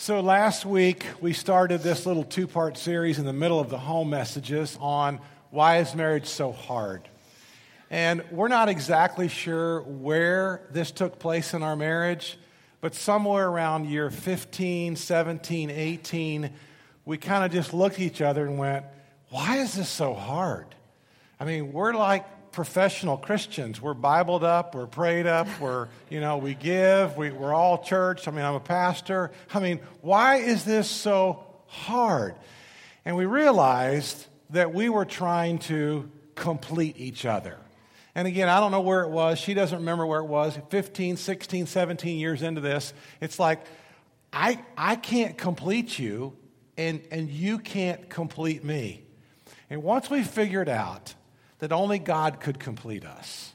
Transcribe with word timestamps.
So, 0.00 0.20
last 0.20 0.64
week 0.64 1.04
we 1.20 1.32
started 1.32 1.80
this 1.80 2.06
little 2.06 2.22
two 2.22 2.46
part 2.46 2.78
series 2.78 3.18
in 3.18 3.24
the 3.26 3.32
middle 3.32 3.58
of 3.58 3.68
the 3.68 3.78
home 3.78 4.10
messages 4.10 4.78
on 4.80 5.18
why 5.50 5.78
is 5.78 5.92
marriage 5.92 6.26
so 6.26 6.52
hard? 6.52 7.08
And 7.90 8.22
we're 8.30 8.46
not 8.46 8.68
exactly 8.68 9.26
sure 9.26 9.80
where 9.82 10.62
this 10.70 10.92
took 10.92 11.18
place 11.18 11.52
in 11.52 11.64
our 11.64 11.74
marriage, 11.74 12.38
but 12.80 12.94
somewhere 12.94 13.48
around 13.48 13.86
year 13.86 14.08
15, 14.08 14.94
17, 14.94 15.68
18, 15.68 16.50
we 17.04 17.18
kind 17.18 17.44
of 17.44 17.50
just 17.50 17.74
looked 17.74 17.96
at 17.96 18.02
each 18.02 18.20
other 18.20 18.46
and 18.46 18.56
went, 18.56 18.86
why 19.30 19.56
is 19.56 19.74
this 19.74 19.88
so 19.88 20.14
hard? 20.14 20.66
I 21.40 21.44
mean, 21.44 21.72
we're 21.72 21.92
like 21.92 22.24
professional 22.58 23.16
Christians. 23.16 23.80
We're 23.80 23.94
Bibled 23.94 24.42
up, 24.42 24.74
we're 24.74 24.88
prayed 24.88 25.28
up, 25.28 25.46
we're, 25.60 25.86
you 26.10 26.18
know, 26.18 26.38
we 26.38 26.54
give, 26.54 27.16
we, 27.16 27.30
we're 27.30 27.54
all 27.54 27.84
church. 27.84 28.26
I 28.26 28.32
mean, 28.32 28.44
I'm 28.44 28.56
a 28.56 28.60
pastor. 28.60 29.30
I 29.54 29.60
mean, 29.60 29.78
why 30.00 30.38
is 30.38 30.64
this 30.64 30.90
so 30.90 31.46
hard? 31.68 32.34
And 33.04 33.16
we 33.16 33.26
realized 33.26 34.26
that 34.50 34.74
we 34.74 34.88
were 34.88 35.04
trying 35.04 35.60
to 35.70 36.10
complete 36.34 36.96
each 36.98 37.24
other. 37.24 37.58
And 38.16 38.26
again, 38.26 38.48
I 38.48 38.58
don't 38.58 38.72
know 38.72 38.80
where 38.80 39.02
it 39.02 39.10
was. 39.10 39.38
She 39.38 39.54
doesn't 39.54 39.78
remember 39.78 40.04
where 40.04 40.18
it 40.18 40.26
was. 40.26 40.58
15, 40.70 41.16
16, 41.16 41.66
17 41.66 42.18
years 42.18 42.42
into 42.42 42.60
this, 42.60 42.92
it's 43.20 43.38
like, 43.38 43.60
I, 44.32 44.60
I 44.76 44.96
can't 44.96 45.38
complete 45.38 45.96
you, 45.96 46.36
and, 46.76 47.02
and 47.12 47.30
you 47.30 47.60
can't 47.60 48.10
complete 48.10 48.64
me. 48.64 49.04
And 49.70 49.84
once 49.84 50.10
we 50.10 50.24
figured 50.24 50.68
out 50.68 51.14
that 51.58 51.72
only 51.72 51.98
God 51.98 52.40
could 52.40 52.58
complete 52.58 53.04
us. 53.04 53.52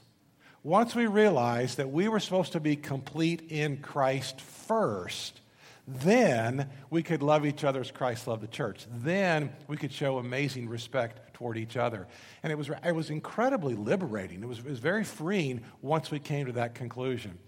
Once 0.62 0.94
we 0.94 1.06
realized 1.06 1.76
that 1.76 1.90
we 1.90 2.08
were 2.08 2.20
supposed 2.20 2.52
to 2.52 2.60
be 2.60 2.76
complete 2.76 3.50
in 3.50 3.76
Christ 3.78 4.40
first, 4.40 5.40
then 5.86 6.70
we 6.88 7.02
could 7.02 7.22
love 7.22 7.44
each 7.44 7.64
other 7.64 7.80
as 7.80 7.90
Christ 7.90 8.26
loved 8.26 8.42
the 8.42 8.48
church. 8.48 8.86
Then 8.90 9.52
we 9.68 9.76
could 9.76 9.92
show 9.92 10.16
amazing 10.16 10.68
respect 10.68 11.34
toward 11.34 11.58
each 11.58 11.76
other. 11.76 12.06
And 12.42 12.50
it 12.50 12.56
was, 12.56 12.70
it 12.82 12.94
was 12.94 13.10
incredibly 13.10 13.74
liberating. 13.74 14.42
It 14.42 14.48
was, 14.48 14.60
it 14.60 14.64
was 14.64 14.78
very 14.78 15.04
freeing 15.04 15.60
once 15.82 16.10
we 16.10 16.18
came 16.18 16.46
to 16.46 16.52
that 16.52 16.74
conclusion. 16.74 17.38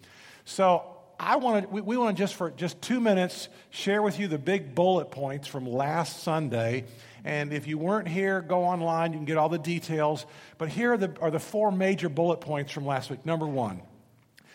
So 0.44 0.96
I 1.18 1.36
wanted, 1.36 1.72
we, 1.72 1.80
we 1.80 1.96
want 1.96 2.14
to 2.14 2.22
just 2.22 2.34
for 2.34 2.50
just 2.50 2.82
two 2.82 3.00
minutes 3.00 3.48
share 3.70 4.02
with 4.02 4.20
you 4.20 4.28
the 4.28 4.38
big 4.38 4.74
bullet 4.74 5.10
points 5.10 5.48
from 5.48 5.66
last 5.66 6.22
Sunday 6.22 6.84
and 7.26 7.52
if 7.52 7.66
you 7.66 7.76
weren't 7.76 8.06
here, 8.06 8.40
go 8.40 8.62
online. 8.62 9.12
You 9.12 9.18
can 9.18 9.26
get 9.26 9.36
all 9.36 9.48
the 9.48 9.58
details. 9.58 10.24
But 10.58 10.68
here 10.68 10.92
are 10.92 10.96
the, 10.96 11.12
are 11.20 11.32
the 11.32 11.40
four 11.40 11.72
major 11.72 12.08
bullet 12.08 12.40
points 12.40 12.70
from 12.70 12.86
last 12.86 13.10
week. 13.10 13.26
Number 13.26 13.46
one, 13.46 13.82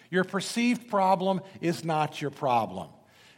your 0.09 0.23
perceived 0.23 0.89
problem 0.89 1.41
is 1.59 1.83
not 1.83 2.21
your 2.21 2.31
problem. 2.31 2.87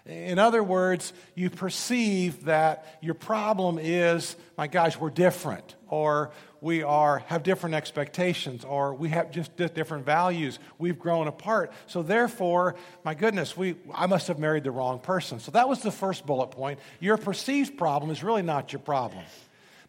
In 0.05 0.37
other 0.37 0.61
words, 0.61 1.13
you 1.33 1.49
perceive 1.49 2.45
that 2.45 2.99
your 3.01 3.15
problem 3.15 3.79
is, 3.79 4.35
my 4.55 4.67
gosh, 4.67 4.99
we're 4.99 5.09
different, 5.09 5.75
or 5.87 6.31
we 6.63 6.81
are 6.81 7.19
have 7.27 7.43
different 7.43 7.75
expectations, 7.75 8.63
or 8.63 8.93
we 8.93 9.09
have 9.09 9.31
just 9.31 9.55
different 9.57 10.05
values. 10.05 10.59
We've 10.79 10.97
grown 10.97 11.27
apart. 11.27 11.73
So 11.87 12.01
therefore, 12.01 12.75
my 13.03 13.13
goodness, 13.13 13.57
we 13.57 13.75
I 13.93 14.07
must 14.07 14.29
have 14.29 14.39
married 14.39 14.63
the 14.63 14.71
wrong 14.71 14.99
person. 14.99 15.39
So 15.39 15.51
that 15.51 15.67
was 15.67 15.81
the 15.81 15.91
first 15.91 16.25
bullet 16.25 16.47
point. 16.47 16.79
Your 17.01 17.17
perceived 17.17 17.77
problem 17.77 18.11
is 18.11 18.23
really 18.23 18.43
not 18.43 18.71
your 18.71 18.79
problem. 18.79 19.25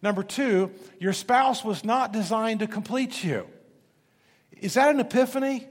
Number 0.02 0.24
two, 0.24 0.72
your 0.98 1.12
spouse 1.12 1.64
was 1.64 1.84
not 1.84 2.12
designed 2.12 2.58
to 2.60 2.66
complete 2.66 3.22
you. 3.22 3.46
Is 4.50 4.74
that 4.74 4.90
an 4.90 4.98
epiphany? 4.98 5.68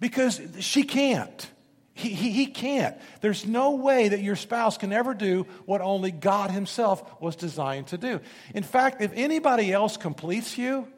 Because 0.00 0.40
she 0.60 0.82
can't. 0.82 1.46
He, 1.94 2.08
he, 2.08 2.30
he, 2.30 2.46
can't. 2.46 2.96
There's 3.20 3.46
no 3.46 3.72
way 3.72 4.08
that 4.08 4.22
your 4.22 4.36
spouse 4.36 4.78
can 4.78 4.92
ever 4.92 5.12
do 5.12 5.46
what 5.66 5.82
only 5.82 6.10
God 6.10 6.50
Himself 6.50 7.20
was 7.20 7.36
designed 7.36 7.88
to 7.88 7.98
do. 7.98 8.20
In 8.54 8.62
fact, 8.62 9.02
if 9.02 9.12
anybody 9.14 9.72
else 9.72 9.98
completes 9.98 10.56
you, 10.56 10.88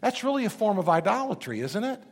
that's 0.00 0.24
really 0.24 0.46
a 0.46 0.50
form 0.50 0.78
of 0.78 0.88
idolatry, 0.88 1.60
isn't 1.60 1.84
it? 1.84 2.02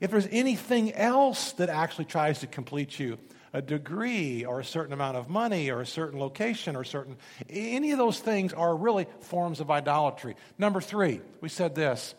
If 0.00 0.10
there's 0.10 0.28
anything 0.30 0.92
else 0.92 1.52
that 1.52 1.68
actually 1.68 2.04
tries 2.04 2.40
to 2.40 2.46
complete 2.46 2.98
you, 2.98 3.18
a 3.52 3.62
degree 3.62 4.44
or 4.44 4.60
a 4.60 4.64
certain 4.64 4.92
amount 4.92 5.16
of 5.16 5.28
money 5.28 5.70
or 5.70 5.80
a 5.80 5.86
certain 5.86 6.18
location 6.18 6.76
or 6.76 6.84
certain, 6.84 7.16
any 7.48 7.92
of 7.92 7.98
those 7.98 8.18
things 8.18 8.52
are 8.52 8.76
really 8.76 9.06
forms 9.20 9.60
of 9.60 9.70
idolatry. 9.70 10.36
Number 10.58 10.80
three, 10.80 11.20
we 11.40 11.48
said 11.48 11.74
this 11.74 12.14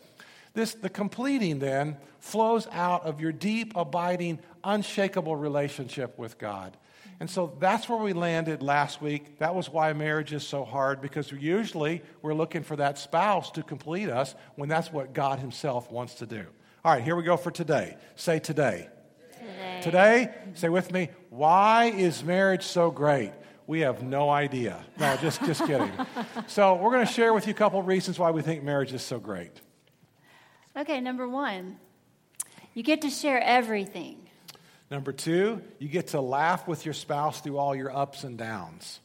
this, 0.56 0.72
the 0.72 0.88
completing 0.88 1.58
then 1.58 1.98
flows 2.18 2.66
out 2.72 3.04
of 3.04 3.20
your 3.20 3.30
deep, 3.30 3.74
abiding, 3.76 4.40
unshakable 4.66 5.36
relationship 5.36 6.18
with 6.18 6.38
God. 6.38 6.76
And 7.18 7.30
so 7.30 7.56
that's 7.58 7.88
where 7.88 7.98
we 7.98 8.12
landed 8.12 8.62
last 8.62 9.00
week. 9.00 9.38
That 9.38 9.54
was 9.54 9.70
why 9.70 9.92
marriage 9.94 10.34
is 10.34 10.46
so 10.46 10.64
hard 10.64 11.00
because 11.00 11.32
usually 11.32 12.02
we're 12.20 12.34
looking 12.34 12.62
for 12.62 12.76
that 12.76 12.98
spouse 12.98 13.50
to 13.52 13.62
complete 13.62 14.10
us 14.10 14.34
when 14.56 14.68
that's 14.68 14.92
what 14.92 15.14
God 15.14 15.38
Himself 15.38 15.90
wants 15.90 16.16
to 16.16 16.26
do. 16.26 16.44
All 16.84 16.92
right, 16.92 17.02
here 17.02 17.16
we 17.16 17.22
go 17.22 17.36
for 17.36 17.50
today. 17.50 17.96
Say 18.16 18.38
today. 18.38 18.88
Today. 19.32 19.80
Today, 19.82 20.34
say 20.54 20.68
with 20.68 20.92
me, 20.92 21.08
why 21.30 21.86
is 21.86 22.22
marriage 22.22 22.64
so 22.64 22.90
great? 22.90 23.32
We 23.66 23.80
have 23.80 24.02
no 24.02 24.30
idea. 24.30 24.84
No, 24.98 25.16
just, 25.16 25.42
just 25.44 25.66
kidding. 25.66 25.90
so, 26.46 26.74
we're 26.74 26.92
going 26.92 27.06
to 27.06 27.12
share 27.12 27.32
with 27.32 27.46
you 27.46 27.50
a 27.50 27.56
couple 27.56 27.80
of 27.80 27.86
reasons 27.86 28.18
why 28.18 28.30
we 28.30 28.42
think 28.42 28.62
marriage 28.62 28.92
is 28.92 29.02
so 29.02 29.18
great. 29.18 29.60
Okay, 30.76 31.00
number 31.00 31.28
one, 31.28 31.78
you 32.74 32.82
get 32.82 33.02
to 33.02 33.10
share 33.10 33.40
everything. 33.40 34.25
Number 34.90 35.12
two, 35.12 35.62
you 35.78 35.88
get 35.88 36.08
to 36.08 36.20
laugh 36.20 36.68
with 36.68 36.84
your 36.84 36.94
spouse 36.94 37.40
through 37.40 37.58
all 37.58 37.74
your 37.74 37.94
ups 37.94 38.22
and 38.24 38.38
downs. 38.38 39.00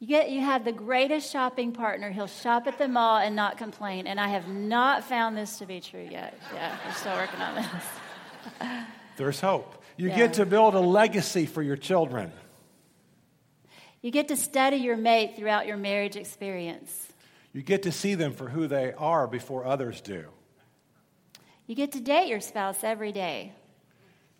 You 0.00 0.06
get 0.06 0.30
you 0.30 0.40
have 0.40 0.64
the 0.64 0.72
greatest 0.72 1.30
shopping 1.30 1.72
partner. 1.72 2.10
He'll 2.10 2.26
shop 2.26 2.66
at 2.66 2.78
the 2.78 2.88
mall 2.88 3.18
and 3.18 3.36
not 3.36 3.58
complain. 3.58 4.06
And 4.06 4.18
I 4.18 4.28
have 4.28 4.48
not 4.48 5.04
found 5.04 5.36
this 5.36 5.58
to 5.58 5.66
be 5.66 5.80
true 5.80 6.08
yet. 6.10 6.34
Yeah, 6.54 6.76
we're 6.86 6.94
still 6.94 7.14
working 7.14 7.40
on 7.40 7.54
this. 7.56 8.80
There's 9.16 9.40
hope. 9.40 9.84
You 9.98 10.08
yeah. 10.08 10.16
get 10.16 10.34
to 10.34 10.46
build 10.46 10.74
a 10.74 10.80
legacy 10.80 11.44
for 11.44 11.62
your 11.62 11.76
children. 11.76 12.32
You 14.00 14.10
get 14.10 14.28
to 14.28 14.36
study 14.36 14.78
your 14.78 14.96
mate 14.96 15.36
throughout 15.36 15.66
your 15.66 15.76
marriage 15.76 16.16
experience. 16.16 17.08
You 17.52 17.60
get 17.60 17.82
to 17.82 17.92
see 17.92 18.14
them 18.14 18.32
for 18.32 18.48
who 18.48 18.66
they 18.66 18.94
are 18.94 19.26
before 19.26 19.66
others 19.66 20.00
do. 20.00 20.24
You 21.66 21.74
get 21.74 21.92
to 21.92 22.00
date 22.00 22.28
your 22.28 22.40
spouse 22.40 22.82
every 22.82 23.12
day. 23.12 23.52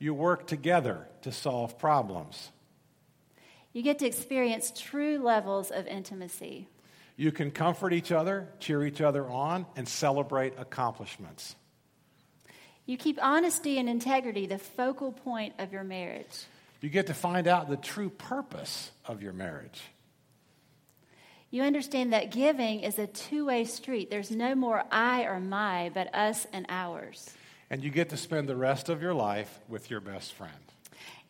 You 0.00 0.14
work 0.14 0.46
together 0.48 1.06
to 1.22 1.30
solve 1.30 1.78
problems. 1.78 2.50
You 3.72 3.82
get 3.82 4.00
to 4.00 4.06
experience 4.06 4.72
true 4.74 5.18
levels 5.18 5.70
of 5.70 5.86
intimacy. 5.86 6.66
You 7.16 7.30
can 7.30 7.50
comfort 7.50 7.92
each 7.92 8.10
other, 8.10 8.48
cheer 8.58 8.84
each 8.84 9.02
other 9.02 9.28
on, 9.28 9.66
and 9.76 9.86
celebrate 9.86 10.54
accomplishments. 10.58 11.54
You 12.86 12.96
keep 12.96 13.18
honesty 13.22 13.78
and 13.78 13.88
integrity 13.88 14.46
the 14.46 14.58
focal 14.58 15.12
point 15.12 15.54
of 15.58 15.72
your 15.72 15.84
marriage. 15.84 16.44
You 16.80 16.88
get 16.88 17.08
to 17.08 17.14
find 17.14 17.46
out 17.46 17.68
the 17.68 17.76
true 17.76 18.08
purpose 18.08 18.90
of 19.04 19.22
your 19.22 19.34
marriage. 19.34 19.82
You 21.50 21.62
understand 21.62 22.14
that 22.14 22.30
giving 22.30 22.80
is 22.80 22.98
a 22.98 23.06
two 23.06 23.44
way 23.44 23.64
street. 23.64 24.08
There's 24.08 24.30
no 24.30 24.54
more 24.54 24.84
I 24.90 25.24
or 25.24 25.40
my, 25.40 25.90
but 25.92 26.14
us 26.14 26.46
and 26.52 26.64
ours. 26.70 27.34
And 27.70 27.84
you 27.84 27.90
get 27.90 28.08
to 28.10 28.16
spend 28.16 28.48
the 28.48 28.56
rest 28.56 28.88
of 28.88 29.00
your 29.00 29.14
life 29.14 29.60
with 29.68 29.90
your 29.90 30.00
best 30.00 30.32
friend. 30.32 30.52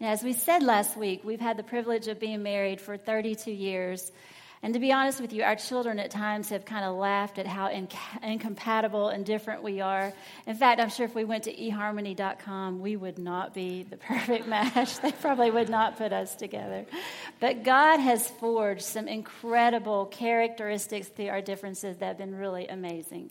And 0.01 0.09
as 0.09 0.23
we 0.23 0.33
said 0.33 0.63
last 0.63 0.97
week, 0.97 1.23
we've 1.23 1.41
had 1.41 1.59
the 1.59 1.63
privilege 1.63 2.09
of 2.09 2.19
being 2.19 2.43
married 2.43 2.81
for 2.81 2.97
32 2.97 3.51
years. 3.51 4.11
And 4.63 4.75
to 4.75 4.81
be 4.81 4.93
honest 4.93 5.21
with 5.21 5.33
you, 5.33 5.43
our 5.43 5.57
children 5.57 5.99
at 5.99 6.11
times 6.11 6.51
have 6.51 6.67
kind 6.67 6.85
of 6.85 6.97
laughed 6.97 7.39
at 7.39 7.47
how 7.47 7.69
inc- 7.69 7.95
incompatible 8.23 9.09
and 9.09 9.25
different 9.25 9.63
we 9.63 9.81
are. 9.81 10.13
In 10.47 10.55
fact, 10.55 10.81
I'm 10.81 10.91
sure 10.91 11.07
if 11.07 11.15
we 11.15 11.25
went 11.25 11.45
to 11.45 11.55
eharmony.com, 11.55 12.81
we 12.81 12.97
would 12.97 13.19
not 13.19 13.55
be 13.55 13.85
the 13.85 13.97
perfect 13.97 14.47
match. 14.47 14.99
they 15.03 15.13
probably 15.13 15.51
would 15.51 15.71
not 15.71 15.97
put 15.97 16.13
us 16.13 16.35
together. 16.35 16.87
But 17.39 17.63
God 17.63 18.01
has 18.01 18.29
forged 18.29 18.83
some 18.83 19.09
incredible 19.09 20.07
characteristics 20.07 21.09
through 21.09 21.29
our 21.29 21.43
differences 21.43 21.99
that 21.99 22.07
have 22.07 22.19
been 22.19 22.35
really 22.35 22.67
amazing. 22.69 23.31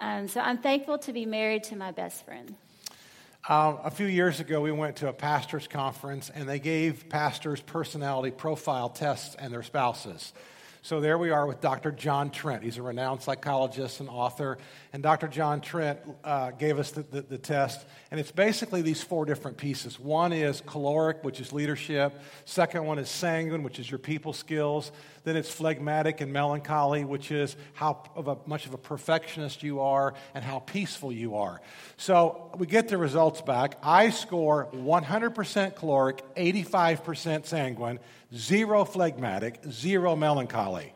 Um, 0.00 0.28
so 0.28 0.40
I'm 0.40 0.58
thankful 0.58 0.98
to 0.98 1.12
be 1.12 1.26
married 1.26 1.64
to 1.64 1.76
my 1.76 1.90
best 1.90 2.24
friend. 2.24 2.54
Um, 3.48 3.78
a 3.82 3.90
few 3.90 4.06
years 4.06 4.40
ago, 4.40 4.60
we 4.60 4.72
went 4.72 4.96
to 4.96 5.08
a 5.08 5.12
pastor's 5.12 5.66
conference, 5.66 6.30
and 6.32 6.48
they 6.48 6.58
gave 6.58 7.08
pastors 7.08 7.60
personality 7.60 8.30
profile 8.30 8.90
tests 8.90 9.34
and 9.38 9.52
their 9.52 9.62
spouses. 9.62 10.32
So 10.82 11.00
there 11.00 11.18
we 11.18 11.30
are 11.30 11.46
with 11.46 11.60
Dr. 11.60 11.90
John 11.90 12.30
Trent. 12.30 12.62
He's 12.62 12.78
a 12.78 12.82
renowned 12.82 13.20
psychologist 13.20 14.00
and 14.00 14.08
author. 14.08 14.58
And 14.92 15.02
Dr. 15.02 15.26
John 15.28 15.60
Trent 15.60 15.98
uh, 16.22 16.52
gave 16.52 16.78
us 16.78 16.92
the, 16.92 17.02
the, 17.02 17.22
the, 17.22 17.38
test. 17.38 17.84
And 18.10 18.20
it's 18.20 18.30
basically 18.30 18.80
these 18.80 19.02
four 19.02 19.24
different 19.24 19.56
pieces. 19.56 19.98
One 19.98 20.32
is 20.32 20.60
choleric, 20.60 21.24
which 21.24 21.40
is 21.40 21.52
leadership. 21.52 22.14
Second 22.44 22.84
one 22.84 22.98
is 22.98 23.10
sanguine, 23.10 23.64
which 23.64 23.78
is 23.78 23.90
your 23.90 23.98
people 23.98 24.32
skills. 24.32 24.92
Then 25.28 25.36
it's 25.36 25.50
phlegmatic 25.50 26.22
and 26.22 26.32
melancholy, 26.32 27.04
which 27.04 27.30
is 27.30 27.54
how 27.74 28.02
of 28.16 28.28
a, 28.28 28.38
much 28.46 28.64
of 28.64 28.72
a 28.72 28.78
perfectionist 28.78 29.62
you 29.62 29.80
are 29.80 30.14
and 30.34 30.42
how 30.42 30.60
peaceful 30.60 31.12
you 31.12 31.36
are. 31.36 31.60
So 31.98 32.50
we 32.56 32.66
get 32.66 32.88
the 32.88 32.96
results 32.96 33.42
back. 33.42 33.76
I 33.82 34.08
score 34.08 34.68
100% 34.72 35.76
choleric, 35.76 36.24
85% 36.34 37.44
sanguine 37.44 37.98
zero 38.34 38.86
phlegmatic, 38.86 39.60
zero 39.70 40.16
melancholy. 40.16 40.94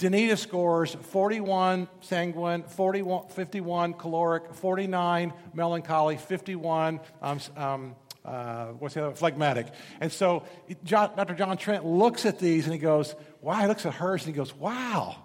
Danita 0.00 0.36
scores 0.36 0.96
41 0.96 1.86
sanguine, 2.00 2.64
41, 2.64 3.28
51 3.28 3.94
choleric, 3.94 4.52
49 4.52 5.32
melancholy, 5.54 6.16
51 6.16 6.98
um, 7.22 7.40
um, 7.56 7.94
uh, 8.24 8.68
what's 8.78 8.94
the 8.94 9.04
other? 9.06 9.14
Phlegmatic. 9.14 9.66
And 10.00 10.10
so 10.10 10.44
John, 10.82 11.12
Dr. 11.16 11.34
John 11.34 11.56
Trent 11.56 11.84
looks 11.84 12.24
at 12.24 12.38
these 12.38 12.64
and 12.64 12.72
he 12.72 12.78
goes, 12.78 13.14
wow, 13.42 13.60
he 13.60 13.66
looks 13.66 13.84
at 13.84 13.94
hers 13.94 14.24
and 14.24 14.34
he 14.34 14.36
goes, 14.36 14.54
wow, 14.54 15.16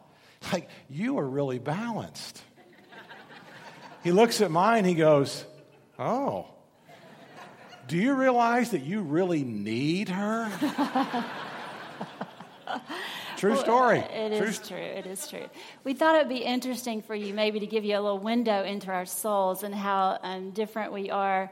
like 0.52 0.70
you 0.90 1.18
are 1.20 1.28
really 1.28 1.60
balanced. 1.60 2.42
he 4.04 4.12
looks 4.12 4.42
at 4.42 4.52
mine, 4.52 4.84
he 4.84 4.96
goes, 4.96 5.46
oh, 5.98 6.48
do 7.88 7.98
you 7.98 8.14
realize 8.14 8.72
that 8.72 8.84
you 8.84 9.02
really 9.02 9.44
need 9.44 10.10
her? 10.10 10.52
True 13.38 13.56
story. 13.56 14.00
It 14.00 14.38
true. 14.38 14.48
is 14.48 14.60
true. 14.60 14.78
It 14.78 15.06
is 15.06 15.28
true. 15.30 15.46
We 15.86 15.94
thought 15.94 16.16
it 16.16 16.18
would 16.18 16.30
be 16.30 16.44
interesting 16.44 17.02
for 17.02 17.16
you 17.16 17.34
maybe 17.34 17.62
to 17.62 17.68
give 17.68 17.86
you 17.86 17.98
a 17.98 18.02
little 18.02 18.20
window 18.20 18.64
into 18.66 18.92
our 18.92 19.06
souls 19.06 19.64
and 19.64 19.74
how 19.74 20.20
um, 20.22 20.52
different 20.52 20.92
we 20.92 21.10
are 21.10 21.50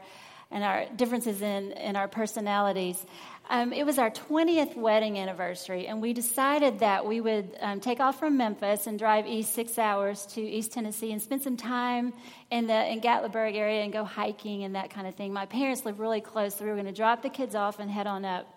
and 0.50 0.64
our 0.64 0.86
differences 0.96 1.42
in, 1.42 1.72
in 1.72 1.96
our 1.96 2.08
personalities. 2.08 3.04
Um, 3.50 3.72
it 3.72 3.84
was 3.86 3.98
our 3.98 4.10
20th 4.10 4.76
wedding 4.76 5.18
anniversary, 5.18 5.86
and 5.86 6.02
we 6.02 6.12
decided 6.12 6.80
that 6.80 7.06
we 7.06 7.20
would 7.20 7.56
um, 7.60 7.80
take 7.80 7.98
off 7.98 8.18
from 8.18 8.36
Memphis 8.36 8.86
and 8.86 8.98
drive 8.98 9.26
east 9.26 9.54
six 9.54 9.78
hours 9.78 10.26
to 10.26 10.40
East 10.42 10.72
Tennessee 10.72 11.12
and 11.12 11.22
spend 11.22 11.42
some 11.42 11.56
time 11.56 12.12
in 12.50 12.66
the 12.66 12.92
in 12.92 13.00
Gatlinburg 13.00 13.54
area 13.54 13.82
and 13.82 13.92
go 13.92 14.04
hiking 14.04 14.64
and 14.64 14.74
that 14.74 14.90
kind 14.90 15.06
of 15.06 15.14
thing. 15.14 15.32
My 15.32 15.46
parents 15.46 15.86
live 15.86 15.98
really 15.98 16.20
close, 16.20 16.56
so 16.56 16.64
we 16.64 16.70
were 16.70 16.76
going 16.76 16.86
to 16.86 16.92
drop 16.92 17.22
the 17.22 17.30
kids 17.30 17.54
off 17.54 17.78
and 17.78 17.90
head 17.90 18.06
on 18.06 18.26
up. 18.26 18.52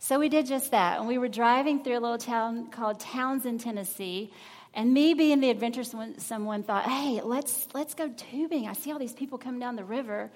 So 0.00 0.18
we 0.18 0.28
did 0.28 0.46
just 0.46 0.72
that, 0.72 0.98
and 0.98 1.06
we 1.06 1.16
were 1.16 1.28
driving 1.28 1.84
through 1.84 1.98
a 1.98 2.00
little 2.00 2.18
town 2.18 2.70
called 2.70 2.98
Townsend, 3.00 3.60
Tennessee. 3.60 4.32
And 4.74 4.92
me 4.92 5.14
being 5.14 5.38
the 5.38 5.50
adventuresome 5.50 6.18
someone 6.18 6.64
thought, 6.64 6.84
hey, 6.84 7.20
let's 7.22 7.68
let's 7.72 7.94
go 7.94 8.08
tubing. 8.08 8.66
I 8.66 8.72
see 8.72 8.90
all 8.90 8.98
these 8.98 9.12
people 9.12 9.38
coming 9.38 9.60
down 9.60 9.76
the 9.76 9.84
river. 9.84 10.32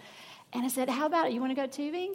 And 0.52 0.64
I 0.64 0.68
said, 0.68 0.88
How 0.88 1.06
about 1.06 1.26
it? 1.26 1.32
You 1.32 1.40
want 1.40 1.50
to 1.50 1.60
go 1.60 1.66
tubing? 1.66 2.14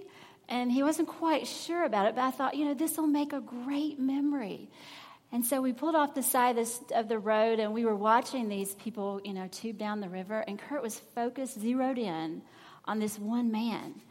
And 0.49 0.71
he 0.71 0.83
wasn't 0.83 1.07
quite 1.07 1.47
sure 1.47 1.85
about 1.85 2.07
it, 2.07 2.15
but 2.15 2.21
I 2.21 2.31
thought, 2.31 2.55
you 2.55 2.65
know, 2.65 2.73
this 2.73 2.97
will 2.97 3.07
make 3.07 3.31
a 3.31 3.39
great 3.39 3.97
memory. 3.97 4.69
And 5.31 5.45
so 5.45 5.61
we 5.61 5.73
pulled 5.73 5.95
off 5.95 6.13
the 6.13 6.21
side 6.21 6.59
of 6.93 7.07
the 7.07 7.17
road 7.17 7.59
and 7.59 7.73
we 7.73 7.85
were 7.85 7.95
watching 7.95 8.49
these 8.49 8.75
people, 8.75 9.19
you 9.23 9.33
know, 9.33 9.47
tube 9.47 9.77
down 9.77 9.99
the 9.99 10.09
river. 10.09 10.39
And 10.39 10.59
Kurt 10.59 10.83
was 10.83 10.99
focused, 11.15 11.59
zeroed 11.59 11.97
in 11.97 12.43
on 12.85 12.99
this 12.99 13.17
one 13.17 13.51
man. 13.51 13.95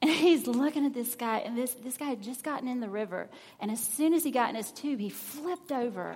And 0.00 0.12
he's 0.12 0.46
looking 0.46 0.86
at 0.86 0.94
this 0.94 1.16
guy, 1.16 1.38
and 1.38 1.58
this, 1.58 1.74
this 1.74 1.96
guy 1.96 2.06
had 2.06 2.22
just 2.22 2.44
gotten 2.44 2.68
in 2.68 2.78
the 2.78 2.88
river. 2.88 3.28
And 3.58 3.68
as 3.68 3.80
soon 3.80 4.14
as 4.14 4.22
he 4.22 4.30
got 4.30 4.50
in 4.50 4.54
his 4.54 4.70
tube, 4.70 5.00
he 5.00 5.10
flipped 5.10 5.72
over 5.72 6.14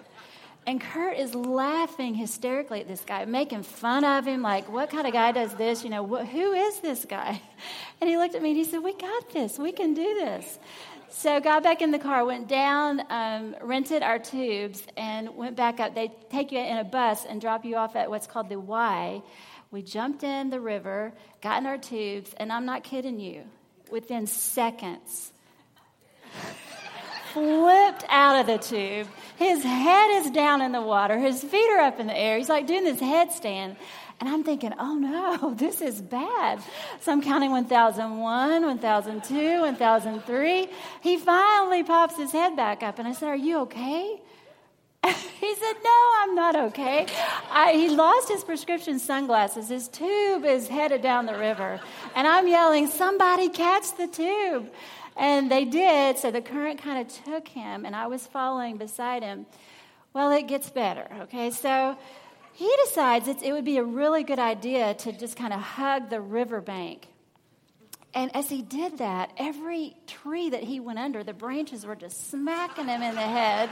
and 0.67 0.81
Kurt 0.81 1.17
is 1.17 1.35
laughing 1.35 2.15
hysterically 2.15 2.81
at 2.81 2.89
this 2.89 3.03
guy, 3.03 3.25
making 3.25 3.63
fun 3.63 4.05
of 4.05 4.27
him, 4.27 4.43
like, 4.43 4.69
what 4.71 4.91
kind 4.91 5.07
of 5.07 5.13
guy 5.13 5.31
does 5.31 5.55
this? 5.55 5.85
You 5.85 5.91
know, 5.91 6.05
wh- 6.05 6.27
who 6.27 6.53
is 6.53 6.81
this 6.81 7.05
guy? 7.05 7.41
And 7.99 8.11
he 8.11 8.19
looked 8.19 8.35
at 8.35 8.43
me 8.43 8.51
and 8.51 8.59
he 8.59 8.65
said, 8.65 8.81
We 8.81 8.93
got 8.93 9.33
this. 9.33 9.59
We 9.59 9.73
can 9.73 9.95
do 9.95 10.03
this. 10.03 10.59
So 11.09 11.41
got 11.41 11.63
back 11.63 11.81
in 11.81 11.93
the 11.93 11.99
car, 11.99 12.27
went 12.27 12.47
down, 12.47 13.01
um, 13.09 13.57
rented 13.63 14.03
our 14.03 14.19
tubes, 14.19 14.83
and 14.99 15.35
went 15.35 15.57
back 15.57 15.81
up. 15.81 15.95
They 15.95 16.13
take 16.29 16.53
you 16.53 16.59
in 16.59 16.77
a 16.77 16.85
bus 16.85 17.25
and 17.25 17.41
drop 17.41 17.65
you 17.65 17.77
off 17.77 17.97
at 17.97 18.11
what's 18.11 18.27
called 18.27 18.51
the 18.51 18.61
Y. 18.61 19.23
We 19.71 19.81
jumped 19.81 20.25
in 20.25 20.51
the 20.51 20.61
river, 20.61 21.15
got 21.41 21.63
in 21.63 21.67
our 21.67 21.79
tubes, 21.79 22.35
and 22.37 22.53
I'm 22.53 22.67
not 22.67 22.85
kidding 22.85 23.19
you. 23.19 23.45
Within 23.91 24.27
seconds, 24.27 25.33
flipped 27.37 28.03
out 28.09 28.41
of 28.41 28.47
the 28.47 28.57
tube. 28.57 29.07
His 29.37 29.63
head 29.63 30.23
is 30.23 30.31
down 30.31 30.63
in 30.63 30.73
the 30.73 30.81
water. 30.81 31.19
His 31.19 31.45
feet 31.45 31.71
are 31.71 31.81
up 31.81 32.01
in 32.01 32.07
the 32.07 32.17
air. 32.17 32.39
He's 32.39 32.49
like 32.49 32.67
doing 32.67 32.85
this 32.85 32.99
headstand. 32.99 33.77
And 34.19 34.29
I'm 34.31 34.43
thinking, 34.43 34.73
oh 34.79 34.95
no, 34.95 35.53
this 35.59 35.83
is 35.83 36.01
bad. 36.01 36.63
So 37.03 37.13
I'm 37.13 37.21
counting 37.21 37.51
1001, 37.51 38.65
1002, 38.65 39.61
1003. 39.61 40.69
He 41.03 41.19
finally 41.19 41.83
pops 41.83 42.17
his 42.17 42.33
head 42.33 42.57
back 42.57 42.83
up. 42.83 42.99
And 42.99 43.07
I 43.07 43.13
said, 43.13 43.29
Are 43.29 43.37
you 43.37 43.59
okay? 43.61 44.19
he 45.05 45.55
said, 45.57 45.75
No, 45.85 46.13
I'm 46.21 46.35
not 46.35 46.57
okay. 46.57 47.07
I, 47.51 47.75
he 47.75 47.91
lost 47.91 48.31
his 48.31 48.45
prescription 48.45 48.99
sunglasses. 48.99 49.69
His 49.69 49.89
tube 49.89 50.47
is 50.47 50.69
headed 50.69 51.03
down 51.03 51.27
the 51.27 51.37
river. 51.37 51.81
And 52.15 52.27
I'm 52.27 52.49
yelling, 52.49 52.87
Somebody 52.87 53.51
catch 53.51 53.95
the 53.99 54.07
tube. 54.07 54.71
And 55.17 55.51
they 55.51 55.65
did, 55.65 56.19
so 56.19 56.31
the 56.31 56.43
current 56.43 56.83
kind 56.83 57.01
of 57.01 57.25
took 57.25 57.49
him, 57.49 57.87
and 57.87 57.97
I 57.97 58.07
was 58.07 58.27
following 58.27 58.77
beside 58.77 59.23
him. 59.23 59.47
Well, 60.13 60.31
it 60.31 60.47
gets 60.47 60.69
better, 60.71 61.07
okay? 61.23 61.51
So 61.51 61.97
he 62.53 62.71
decides 62.85 63.29
it 63.29 63.53
would 63.53 63.65
be 63.65 63.79
a 63.79 63.85
really 63.85 64.25
good 64.25 64.39
idea 64.39 64.95
to 64.95 65.13
just 65.13 65.37
kind 65.37 65.53
of 65.53 65.61
hug 65.61 66.11
the 66.11 66.21
riverbank. 66.21 67.09
And 68.15 68.35
as 68.35 68.49
he 68.49 68.63
did 68.63 68.97
that, 68.99 69.33
every 69.37 69.95
tree 70.07 70.49
that 70.49 70.63
he 70.63 70.81
went 70.81 70.99
under, 70.99 71.23
the 71.23 71.35
branches 71.35 71.85
were 71.85 71.97
just 71.97 72.31
smacking 72.31 72.89
him 72.89 73.03
in 73.03 73.15
the 73.15 73.21
head. 73.21 73.69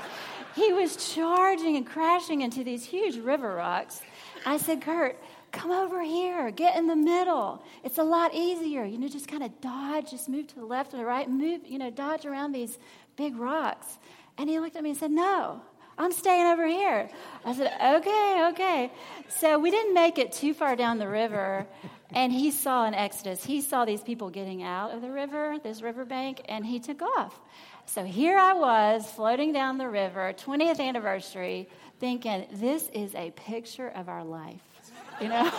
He 0.55 0.71
was 0.75 1.15
charging 1.15 1.77
and 1.77 1.87
crashing 1.87 2.43
into 2.43 2.63
these 2.63 2.85
huge 2.85 3.17
river 3.17 3.55
rocks. 3.55 4.03
I 4.45 4.59
said, 4.59 4.83
Kurt, 4.83 5.19
come 5.55 5.71
over 5.71 6.03
here, 6.03 6.51
get 6.51 6.77
in 6.77 6.87
the 6.87 6.97
middle. 6.97 7.63
It's 7.83 7.99
a 7.99 8.03
lot 8.03 8.35
easier. 8.35 8.85
You 8.85 8.99
know, 8.99 9.09
just 9.09 9.29
kind 9.29 9.43
of 9.43 9.61
dodge, 9.61 10.11
just 10.11 10.29
move 10.29 10.49
to 10.49 10.57
the 10.57 10.65
left 10.65 10.93
or 10.93 10.99
the 10.99 11.05
right, 11.05 11.29
move, 11.31 11.63
you 11.67 11.79
know, 11.79 11.91
dodge 11.91 12.27
around 12.27 12.53
these 12.53 12.79
big 13.17 13.37
rocks. 13.37 13.99
And 14.37 14.51
he 14.51 14.59
looked 14.59 14.77
at 14.77 14.83
me 14.83 14.91
and 14.91 14.99
said, 14.99 15.13
No, 15.13 15.63
I'm 15.97 16.13
staying 16.13 16.47
over 16.47 16.67
here. 16.67 17.09
I 17.45 17.55
said, 17.55 17.73
Okay, 17.83 18.49
okay. 18.51 18.93
So 19.29 19.59
we 19.59 19.71
didn't 19.71 19.95
make 19.95 20.19
it 20.19 20.33
too 20.33 20.53
far 20.53 20.77
down 20.77 20.99
the 20.99 21.09
river. 21.09 21.67
And 22.11 22.33
he 22.33 22.51
saw 22.51 22.85
an 22.85 22.95
exodus. 22.95 23.45
He 23.45 23.61
saw 23.61 23.85
these 23.85 24.03
people 24.03 24.31
getting 24.31 24.63
out 24.63 24.93
of 24.93 25.03
the 25.03 25.11
river, 25.11 25.57
this 25.63 25.83
riverbank, 25.83 26.43
and 26.49 26.65
he 26.65 26.79
took 26.79 27.03
off. 27.03 27.41
So 27.87 28.05
here 28.05 28.39
I 28.39 28.53
was 28.53 29.11
floating 29.11 29.53
down 29.53 29.79
the 29.79 29.89
river, 29.89 30.33
20th 30.37 30.81
anniversary, 30.81 31.69
thinking, 32.01 32.47
This 32.53 32.89
is 32.93 33.15
a 33.15 33.31
picture 33.33 33.89
of 33.89 34.09
our 34.09 34.25
life 34.25 34.74
you 35.21 35.29
know? 35.29 35.51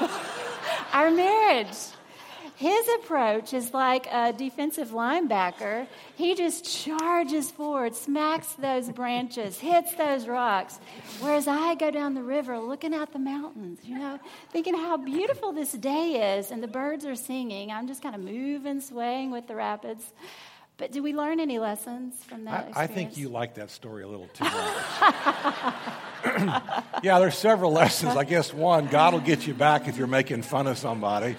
Our 0.94 1.12
marriage. 1.12 1.76
His 2.58 2.88
approach 3.00 3.54
is 3.54 3.74
like 3.74 4.08
a 4.08 4.32
defensive 4.32 4.92
linebacker. 4.92 5.88
He 6.16 6.36
just 6.36 6.64
charges 6.64 7.52
forward, 7.52 7.96
smacks 7.96 8.54
those 8.54 8.90
branches, 8.90 9.60
hits 9.60 9.94
those 9.96 10.26
rocks. 10.26 10.80
Whereas 11.20 11.50
I 11.50 11.76
go 11.76 11.92
down 11.92 12.14
the 12.14 12.24
river 12.24 12.58
looking 12.58 12.94
at 12.94 13.12
the 13.12 13.20
mountains, 13.20 13.80
you 13.84 14.00
know, 14.00 14.20
thinking 14.52 14.74
how 14.74 14.96
beautiful 14.96 15.52
this 15.52 15.74
day 15.74 16.38
is, 16.38 16.50
and 16.50 16.64
the 16.64 16.68
birds 16.68 17.06
are 17.06 17.16
singing. 17.16 17.72
I'm 17.72 17.88
just 17.88 18.02
kind 18.02 18.16
of 18.16 18.22
moving, 18.22 18.80
swaying 18.80 19.32
with 19.32 19.48
the 19.48 19.56
rapids. 19.56 20.14
But 20.78 20.92
did 20.92 21.04
we 21.04 21.14
learn 21.14 21.40
any 21.40 21.58
lessons 21.58 22.22
from 22.24 22.46
that? 22.46 22.72
I, 22.76 22.84
I 22.84 22.88
think 22.88 23.16
you 23.16 23.30
like 23.30 23.54
that 23.54 23.72
story 23.72 24.04
a 24.04 24.08
little 24.08 24.28
too 24.28 24.44
much. 24.44 24.54
yeah, 27.04 27.20
there's 27.20 27.38
several 27.38 27.72
lessons. 27.72 28.18
I 28.18 28.26
guess 28.26 28.54
one, 28.54 28.88
God 28.88 29.14
will 29.14 29.22
get 29.22 29.48
you 29.48 29.54
back 29.54 29.88
if 29.88 29.96
you're 29.96 30.08
making 30.08 30.42
fun 30.42 30.68
of 30.68 30.78
somebody. 30.78 31.38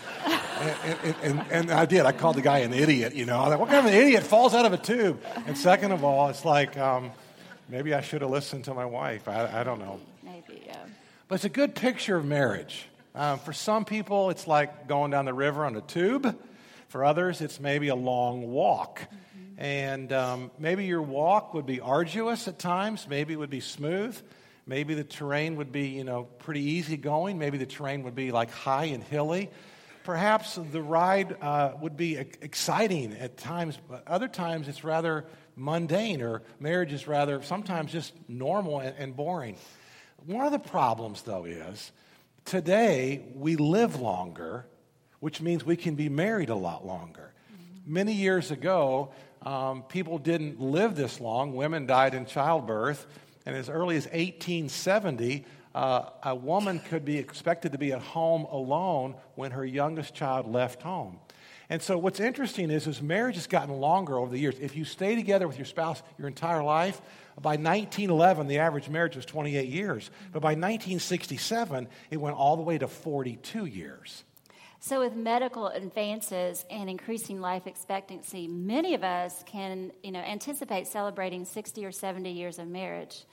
And, 0.59 0.99
and, 1.02 1.14
and, 1.23 1.45
and 1.50 1.71
I 1.71 1.85
did. 1.85 2.07
I 2.07 2.12
called 2.12 2.37
the 2.37 2.43
guy 2.43 2.61
an 2.61 2.73
idiot, 2.73 3.14
you 3.14 3.26
know. 3.26 3.43
I 3.43 3.50
thought, 3.50 3.61
what 3.61 3.69
kind 3.69 3.87
of 3.87 3.93
an 3.93 3.99
idiot 3.99 4.23
falls 4.23 4.55
out 4.55 4.64
of 4.64 4.73
a 4.73 4.78
tube? 4.78 5.21
And 5.47 5.59
second 5.59 5.93
of 5.93 6.02
all, 6.02 6.31
it's 6.31 6.47
like, 6.47 6.78
um, 6.78 7.11
maybe 7.69 7.93
I 7.93 8.00
should 8.00 8.23
have 8.23 8.31
listened 8.31 8.64
to 8.64 8.73
my 8.75 8.87
wife. 8.87 9.28
I, 9.28 9.61
I 9.61 9.64
don't 9.64 9.81
know. 9.81 10.00
Maybe, 10.23 10.62
yeah. 10.64 10.78
But 11.28 11.35
it's 11.37 11.45
a 11.45 11.50
good 11.50 11.75
picture 11.75 12.16
of 12.16 12.25
marriage. 12.25 12.88
Um, 13.14 13.38
for 13.38 13.52
some 13.52 13.85
people, 13.85 14.31
it's 14.31 14.47
like 14.47 14.88
going 14.88 15.11
down 15.11 15.26
the 15.26 15.35
river 15.35 15.66
on 15.66 15.76
a 15.76 15.83
tube. 15.83 16.38
For 16.88 17.05
others, 17.05 17.43
it's 17.43 17.61
maybe 17.61 17.88
a 17.88 17.95
long 17.95 18.50
walk. 18.50 19.02
And 19.58 20.12
um, 20.12 20.50
maybe 20.58 20.84
your 20.84 21.02
walk 21.02 21.54
would 21.54 21.66
be 21.66 21.80
arduous 21.80 22.46
at 22.46 22.58
times. 22.58 23.06
Maybe 23.08 23.32
it 23.32 23.36
would 23.36 23.50
be 23.50 23.60
smooth. 23.60 24.20
Maybe 24.66 24.94
the 24.94 25.04
terrain 25.04 25.56
would 25.56 25.72
be, 25.72 25.88
you 25.88 26.04
know, 26.04 26.25
pretty 26.25 26.60
easy 26.62 26.96
going. 26.96 27.38
Maybe 27.38 27.56
the 27.56 27.66
terrain 27.66 28.02
would 28.02 28.14
be 28.14 28.32
like 28.32 28.50
high 28.50 28.86
and 28.86 29.02
hilly. 29.02 29.50
perhaps 30.06 30.56
the 30.70 30.80
ride 30.80 31.36
uh, 31.42 31.72
would 31.80 31.96
be 31.96 32.16
exciting 32.16 33.12
at 33.14 33.36
times, 33.36 33.76
but 33.90 34.06
other 34.06 34.28
times 34.28 34.68
it's 34.68 34.84
rather 34.84 35.25
mundane, 35.56 36.22
or 36.22 36.42
marriage 36.60 36.92
is 36.92 37.08
rather 37.08 37.42
sometimes 37.42 37.90
just 37.90 38.14
normal 38.28 38.78
and, 38.78 38.94
and 38.98 39.16
boring. 39.16 39.56
One 40.25 40.46
of 40.46 40.52
the 40.52 40.60
problems, 40.60 41.22
though, 41.22 41.44
is 41.44 41.90
today 42.44 43.25
we 43.34 43.56
live 43.56 44.00
longer, 44.00 44.66
which 45.18 45.42
means 45.42 45.64
we 45.64 45.76
can 45.76 45.96
be 45.96 46.08
married 46.08 46.50
a 46.50 46.54
lot 46.54 46.86
longer. 46.86 47.32
Mm-hmm. 47.52 47.92
Many 47.92 48.12
years 48.12 48.52
ago, 48.52 49.10
um, 49.47 49.85
people 49.85 50.19
didn't 50.19 50.61
live 50.61 50.97
this 50.97 51.21
long. 51.21 51.55
Women 51.55 51.87
died 51.87 52.15
in 52.15 52.26
childbirth. 52.26 53.07
And 53.47 53.55
as 53.55 53.69
early 53.69 53.97
as 53.97 54.07
1870, 54.07 55.45
uh, 55.73 56.11
a 56.25 56.35
woman 56.35 56.81
could 56.81 57.05
be 57.05 57.17
expected 57.17 57.71
to 57.71 57.79
be 57.79 57.93
at 57.93 58.03
home 58.03 58.43
alone 58.50 59.15
when 59.37 59.53
her 59.53 59.65
youngest 59.65 60.15
child 60.15 60.50
left 60.50 60.83
home. 60.83 61.21
And 61.71 61.81
so 61.81 61.97
what's 61.97 62.19
interesting 62.19 62.71
is, 62.71 62.88
is 62.88 63.00
marriage 63.00 63.37
has 63.37 63.47
gotten 63.47 63.76
longer 63.76 64.19
over 64.19 64.31
the 64.31 64.38
years. 64.38 64.57
If 64.61 64.76
you 64.76 64.85
stay 64.85 65.15
together 65.15 65.47
with 65.47 65.59
your 65.59 65.67
spouse 65.67 66.03
your 66.19 66.26
entire 66.26 66.62
life, 66.62 67.00
by 67.41 67.50
1911, 67.50 68.49
the 68.49 68.59
average 68.59 68.88
marriage 68.88 69.15
was 69.15 69.26
28 69.26 69.69
years. 69.69 70.11
But 70.33 70.43
by 70.43 70.50
1967, 70.50 71.87
it 72.11 72.17
went 72.17 72.37
all 72.37 72.57
the 72.57 72.62
way 72.62 72.79
to 72.79 72.88
42 72.88 73.67
years. 73.67 74.25
So, 74.80 75.00
with 75.00 75.14
medical 75.16 75.68
advances 75.68 76.64
and 76.71 76.88
increasing 76.90 77.40
life 77.40 77.66
expectancy, 77.66 78.47
many 78.47 78.95
of 78.95 79.02
us 79.02 79.42
can 79.47 79.90
you 80.02 80.12
know, 80.12 80.21
anticipate 80.21 80.87
celebrating 80.87 81.45
60 81.45 81.85
or 81.85 81.92
70 81.92 82.30
years 82.30 82.59
of 82.59 82.68
marriage. 82.68 83.25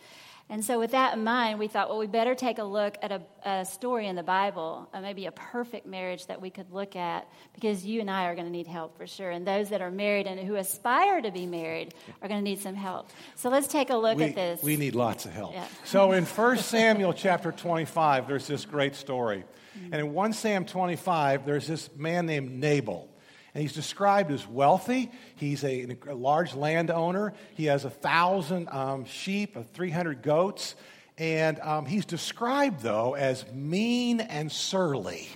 And 0.49 0.63
so, 0.63 0.77
with 0.77 0.91
that 0.91 1.15
in 1.15 1.23
mind, 1.23 1.57
we 1.57 1.67
thought, 1.67 1.89
well, 1.89 1.97
we 1.97 2.07
better 2.07 2.35
take 2.35 2.59
a 2.59 2.63
look 2.63 2.97
at 3.01 3.11
a, 3.11 3.21
a 3.45 3.65
story 3.65 4.07
in 4.07 4.15
the 4.15 4.23
Bible, 4.23 4.89
uh, 4.93 4.99
maybe 4.99 5.25
a 5.25 5.31
perfect 5.31 5.87
marriage 5.87 6.27
that 6.27 6.41
we 6.41 6.49
could 6.49 6.71
look 6.71 6.95
at, 6.95 7.27
because 7.53 7.85
you 7.85 8.01
and 8.01 8.11
I 8.11 8.25
are 8.25 8.35
going 8.35 8.47
to 8.47 8.51
need 8.51 8.67
help 8.67 8.97
for 8.97 9.07
sure. 9.07 9.31
And 9.31 9.47
those 9.47 9.69
that 9.69 9.81
are 9.81 9.89
married 9.89 10.27
and 10.27 10.39
who 10.39 10.55
aspire 10.55 11.21
to 11.21 11.31
be 11.31 11.45
married 11.45 11.93
are 12.21 12.27
going 12.27 12.39
to 12.39 12.43
need 12.43 12.59
some 12.59 12.75
help. 12.75 13.09
So, 13.35 13.49
let's 13.49 13.67
take 13.67 13.89
a 13.89 13.95
look 13.95 14.17
we, 14.17 14.25
at 14.25 14.35
this. 14.35 14.61
We 14.61 14.75
need 14.75 14.95
lots 14.95 15.25
of 15.25 15.31
help. 15.31 15.53
Yeah. 15.53 15.65
so, 15.85 16.11
in 16.11 16.25
1 16.25 16.57
Samuel 16.57 17.13
chapter 17.13 17.51
25, 17.51 18.27
there's 18.27 18.45
this 18.45 18.65
great 18.65 18.95
story. 18.95 19.45
And 19.91 19.95
in 19.95 20.13
1 20.13 20.33
Sam 20.33 20.65
25, 20.65 21.45
there's 21.45 21.67
this 21.67 21.89
man 21.95 22.25
named 22.25 22.59
Nabal. 22.59 23.09
And 23.53 23.61
he's 23.61 23.73
described 23.73 24.31
as 24.31 24.47
wealthy. 24.47 25.11
He's 25.35 25.63
a, 25.63 25.95
a 26.07 26.15
large 26.15 26.55
landowner. 26.55 27.33
He 27.55 27.65
has 27.65 27.85
a 27.85 27.89
thousand 27.89 28.67
um, 28.69 29.05
sheep, 29.05 29.57
300 29.73 30.23
goats. 30.23 30.75
And 31.17 31.59
um, 31.59 31.85
he's 31.85 32.05
described, 32.05 32.81
though, 32.81 33.13
as 33.13 33.45
mean 33.51 34.19
and 34.19 34.51
surly. 34.51 35.27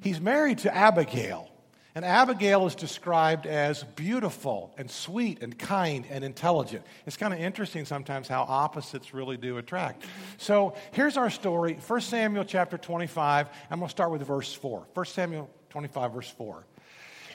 He's 0.00 0.20
married 0.20 0.58
to 0.58 0.74
Abigail. 0.74 1.48
And 1.94 2.04
Abigail 2.04 2.66
is 2.66 2.74
described 2.74 3.46
as 3.46 3.82
beautiful 3.82 4.74
and 4.76 4.90
sweet 4.90 5.42
and 5.42 5.58
kind 5.58 6.04
and 6.10 6.22
intelligent. 6.22 6.84
It's 7.06 7.16
kind 7.16 7.32
of 7.32 7.40
interesting 7.40 7.86
sometimes 7.86 8.28
how 8.28 8.42
opposites 8.42 9.14
really 9.14 9.36
do 9.36 9.58
attract. 9.58 10.04
So 10.36 10.76
here's 10.92 11.16
our 11.16 11.30
story 11.30 11.74
1 11.74 12.00
Samuel 12.02 12.44
chapter 12.44 12.78
25. 12.78 13.48
I'm 13.70 13.78
going 13.78 13.88
to 13.88 13.90
start 13.90 14.10
with 14.10 14.22
verse 14.22 14.52
4. 14.52 14.86
1 14.94 15.06
Samuel 15.06 15.50
25, 15.70 16.12
verse 16.12 16.30
4. 16.30 16.66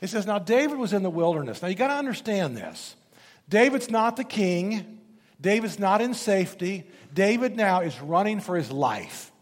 It 0.02 0.10
says, 0.10 0.26
Now 0.26 0.40
David 0.40 0.78
was 0.78 0.94
in 0.94 1.04
the 1.04 1.10
wilderness. 1.10 1.62
Now 1.62 1.68
you 1.68 1.76
got 1.76 1.88
to 1.88 1.96
understand 1.96 2.56
this. 2.56 2.96
David's 3.50 3.90
not 3.90 4.16
the 4.16 4.24
king, 4.24 5.00
David's 5.42 5.78
not 5.78 6.00
in 6.00 6.14
safety. 6.14 6.86
David 7.14 7.58
now 7.58 7.82
is 7.82 8.00
running 8.00 8.40
for 8.40 8.56
his 8.56 8.72
life. 8.72 9.33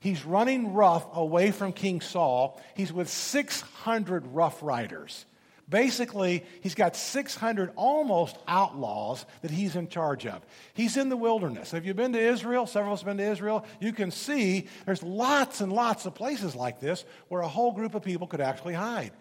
He's 0.00 0.24
running 0.24 0.74
rough 0.74 1.06
away 1.14 1.50
from 1.50 1.72
King 1.72 2.00
Saul. 2.00 2.60
He's 2.74 2.92
with 2.92 3.08
600 3.08 4.26
rough 4.28 4.62
riders. 4.62 5.24
Basically, 5.68 6.44
he's 6.62 6.74
got 6.74 6.96
600 6.96 7.72
almost 7.76 8.38
outlaws 8.46 9.26
that 9.42 9.50
he's 9.50 9.76
in 9.76 9.88
charge 9.88 10.24
of. 10.24 10.40
He's 10.72 10.96
in 10.96 11.10
the 11.10 11.16
wilderness. 11.16 11.72
Have 11.72 11.84
you 11.84 11.92
been 11.92 12.14
to 12.14 12.18
Israel? 12.18 12.66
Several 12.66 12.92
of 12.92 12.98
us 12.98 13.02
have 13.02 13.06
been 13.06 13.18
to 13.18 13.30
Israel. 13.30 13.66
You 13.78 13.92
can 13.92 14.10
see 14.10 14.66
there's 14.86 15.02
lots 15.02 15.60
and 15.60 15.70
lots 15.70 16.06
of 16.06 16.14
places 16.14 16.54
like 16.54 16.80
this 16.80 17.04
where 17.28 17.42
a 17.42 17.48
whole 17.48 17.72
group 17.72 17.94
of 17.94 18.02
people 18.02 18.26
could 18.26 18.40
actually 18.40 18.74
hide. 18.74 19.12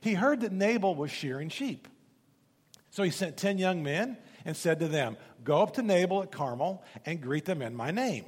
He 0.00 0.14
heard 0.14 0.40
that 0.40 0.52
Nabal 0.52 0.96
was 0.96 1.12
shearing 1.12 1.48
sheep. 1.48 1.86
So 2.90 3.04
he 3.04 3.10
sent 3.10 3.36
10 3.36 3.58
young 3.58 3.82
men 3.82 4.16
and 4.44 4.56
said 4.56 4.80
to 4.80 4.88
them, 4.88 5.16
Go 5.44 5.62
up 5.62 5.74
to 5.74 5.82
Nabal 5.82 6.24
at 6.24 6.32
Carmel 6.32 6.82
and 7.06 7.20
greet 7.20 7.44
them 7.44 7.62
in 7.62 7.74
my 7.74 7.92
name. 7.92 8.24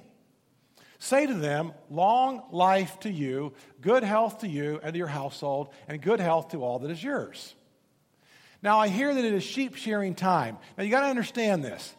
Say 1.06 1.26
to 1.26 1.34
them, 1.34 1.72
Long 1.88 2.42
life 2.50 2.98
to 3.00 3.10
you, 3.10 3.52
good 3.80 4.02
health 4.02 4.40
to 4.40 4.48
you 4.48 4.80
and 4.82 4.92
to 4.92 4.98
your 4.98 5.06
household, 5.06 5.68
and 5.86 6.02
good 6.02 6.18
health 6.18 6.48
to 6.48 6.64
all 6.64 6.80
that 6.80 6.90
is 6.90 7.00
yours. 7.00 7.54
Now, 8.60 8.80
I 8.80 8.88
hear 8.88 9.14
that 9.14 9.24
it 9.24 9.32
is 9.32 9.44
sheep 9.44 9.76
shearing 9.76 10.16
time. 10.16 10.58
Now, 10.76 10.82
you 10.82 10.90
got 10.90 11.02
to 11.02 11.06
understand 11.06 11.64
this. 11.64 11.94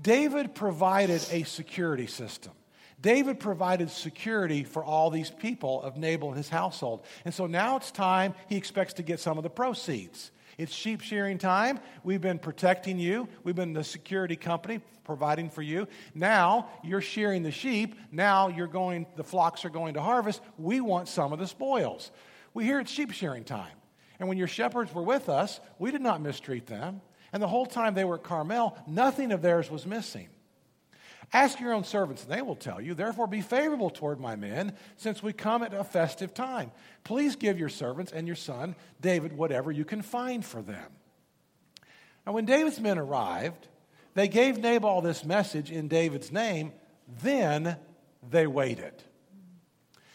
David 0.00 0.54
provided 0.54 1.22
a 1.30 1.42
security 1.42 2.06
system. 2.06 2.52
David 2.98 3.40
provided 3.40 3.90
security 3.90 4.64
for 4.64 4.82
all 4.82 5.10
these 5.10 5.30
people 5.30 5.82
of 5.82 5.98
Nabal 5.98 6.28
and 6.28 6.38
his 6.38 6.48
household. 6.48 7.04
And 7.26 7.34
so 7.34 7.46
now 7.46 7.76
it's 7.76 7.90
time 7.90 8.34
he 8.48 8.56
expects 8.56 8.94
to 8.94 9.02
get 9.02 9.20
some 9.20 9.36
of 9.36 9.42
the 9.44 9.50
proceeds. 9.50 10.30
It's 10.58 10.74
sheep 10.74 11.02
shearing 11.02 11.38
time. 11.38 11.80
We've 12.02 12.20
been 12.20 12.38
protecting 12.38 12.98
you. 12.98 13.28
We've 13.44 13.54
been 13.54 13.74
the 13.74 13.84
security 13.84 14.36
company 14.36 14.80
providing 15.04 15.50
for 15.50 15.62
you. 15.62 15.86
Now 16.14 16.68
you're 16.82 17.02
shearing 17.02 17.42
the 17.42 17.50
sheep. 17.50 17.94
Now 18.10 18.48
you're 18.48 18.66
going, 18.66 19.06
the 19.16 19.24
flocks 19.24 19.64
are 19.64 19.70
going 19.70 19.94
to 19.94 20.02
harvest. 20.02 20.40
We 20.58 20.80
want 20.80 21.08
some 21.08 21.32
of 21.32 21.38
the 21.38 21.46
spoils. 21.46 22.10
We 22.54 22.64
hear 22.64 22.80
it's 22.80 22.90
sheep 22.90 23.12
shearing 23.12 23.44
time. 23.44 23.72
And 24.18 24.28
when 24.28 24.38
your 24.38 24.48
shepherds 24.48 24.94
were 24.94 25.02
with 25.02 25.28
us, 25.28 25.60
we 25.78 25.90
did 25.90 26.00
not 26.00 26.22
mistreat 26.22 26.66
them. 26.66 27.02
And 27.32 27.42
the 27.42 27.48
whole 27.48 27.66
time 27.66 27.94
they 27.94 28.04
were 28.04 28.14
at 28.14 28.22
Carmel, 28.22 28.78
nothing 28.86 29.32
of 29.32 29.42
theirs 29.42 29.70
was 29.70 29.86
missing. 29.86 30.28
Ask 31.32 31.60
your 31.60 31.72
own 31.72 31.84
servants, 31.84 32.22
and 32.22 32.32
they 32.32 32.42
will 32.42 32.56
tell 32.56 32.80
you. 32.80 32.94
Therefore, 32.94 33.26
be 33.26 33.40
favorable 33.40 33.90
toward 33.90 34.20
my 34.20 34.36
men, 34.36 34.74
since 34.96 35.22
we 35.22 35.32
come 35.32 35.62
at 35.62 35.74
a 35.74 35.84
festive 35.84 36.32
time. 36.32 36.70
Please 37.04 37.36
give 37.36 37.58
your 37.58 37.68
servants 37.68 38.12
and 38.12 38.26
your 38.26 38.36
son, 38.36 38.76
David, 39.00 39.36
whatever 39.36 39.72
you 39.72 39.84
can 39.84 40.02
find 40.02 40.44
for 40.44 40.62
them. 40.62 40.86
Now, 42.26 42.32
when 42.32 42.44
David's 42.44 42.80
men 42.80 42.98
arrived, 42.98 43.68
they 44.14 44.28
gave 44.28 44.58
Nabal 44.58 45.00
this 45.00 45.24
message 45.24 45.70
in 45.70 45.88
David's 45.88 46.32
name. 46.32 46.72
Then 47.22 47.76
they 48.28 48.46
waited. 48.46 48.94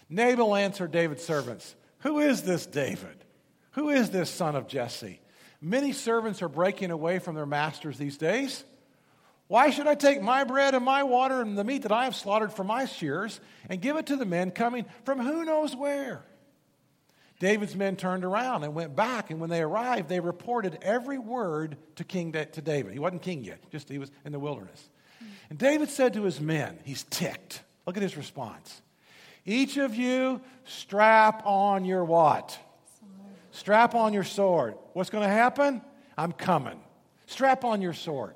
Nabal 0.10 0.56
answered 0.56 0.92
David's 0.92 1.24
servants, 1.24 1.76
Who 2.00 2.20
is 2.20 2.42
this 2.42 2.66
David? 2.66 3.24
Who 3.72 3.90
is 3.90 4.10
this 4.10 4.30
son 4.30 4.56
of 4.56 4.68
Jesse? 4.68 5.22
Many 5.62 5.94
servants 5.94 6.42
are 6.42 6.50
breaking 6.50 6.92
away 6.92 7.20
from 7.20 7.36
their 7.36 7.46
masters 7.46 7.98
these 7.98 8.18
days. 8.18 8.64
Why 9.52 9.70
should 9.70 9.86
I 9.86 9.96
take 9.96 10.22
my 10.22 10.46
bread 10.46 10.76
and 10.76 10.86
my 10.86 11.04
water 11.04 11.42
and 11.42 11.58
the 11.58 11.66
meat 11.66 11.82
that 11.82 11.92
I 11.92 12.06
have 12.06 12.16
slaughtered 12.16 12.54
for 12.54 12.64
my 12.64 12.86
shears 12.86 13.42
and 13.68 13.82
give 13.82 13.98
it 13.98 14.06
to 14.06 14.16
the 14.16 14.24
men 14.26 14.52
coming 14.52 14.86
from 15.04 15.20
who 15.20 15.44
knows 15.44 15.76
where? 15.76 16.24
David's 17.42 17.76
men 17.76 17.98
turned 17.98 18.24
around 18.24 18.64
and 18.64 18.74
went 18.74 18.96
back, 18.96 19.30
and 19.30 19.42
when 19.42 19.50
they 19.50 19.62
arrived, 19.62 20.08
they 20.08 20.22
reported 20.22 20.80
every 20.82 21.18
word 21.18 21.76
to 21.98 22.06
King 22.06 22.32
to 22.32 22.62
David. 22.62 22.94
He 22.94 23.00
wasn't 23.00 23.24
king 23.24 23.44
yet; 23.44 23.60
just 23.74 23.90
he 23.90 23.98
was 23.98 24.10
in 24.24 24.32
the 24.32 24.40
wilderness. 24.40 24.90
And 25.50 25.60
David 25.60 25.90
said 25.90 26.14
to 26.14 26.24
his 26.24 26.40
men, 26.40 26.80
he's 26.86 27.04
ticked. 27.10 27.62
Look 27.86 27.98
at 27.98 28.04
his 28.04 28.16
response. 28.16 28.82
Each 29.46 29.76
of 29.76 29.96
you 29.96 30.40
strap 30.64 31.46
on 31.46 31.84
your 31.84 32.06
what? 32.06 32.58
Strap 33.52 33.96
on 33.96 34.14
your 34.14 34.24
sword. 34.24 34.76
What's 34.94 35.10
going 35.10 35.28
to 35.28 35.30
happen? 35.30 35.82
I'm 36.18 36.32
coming. 36.32 36.80
Strap 37.26 37.66
on 37.66 37.82
your 37.82 37.92
sword. 37.92 38.36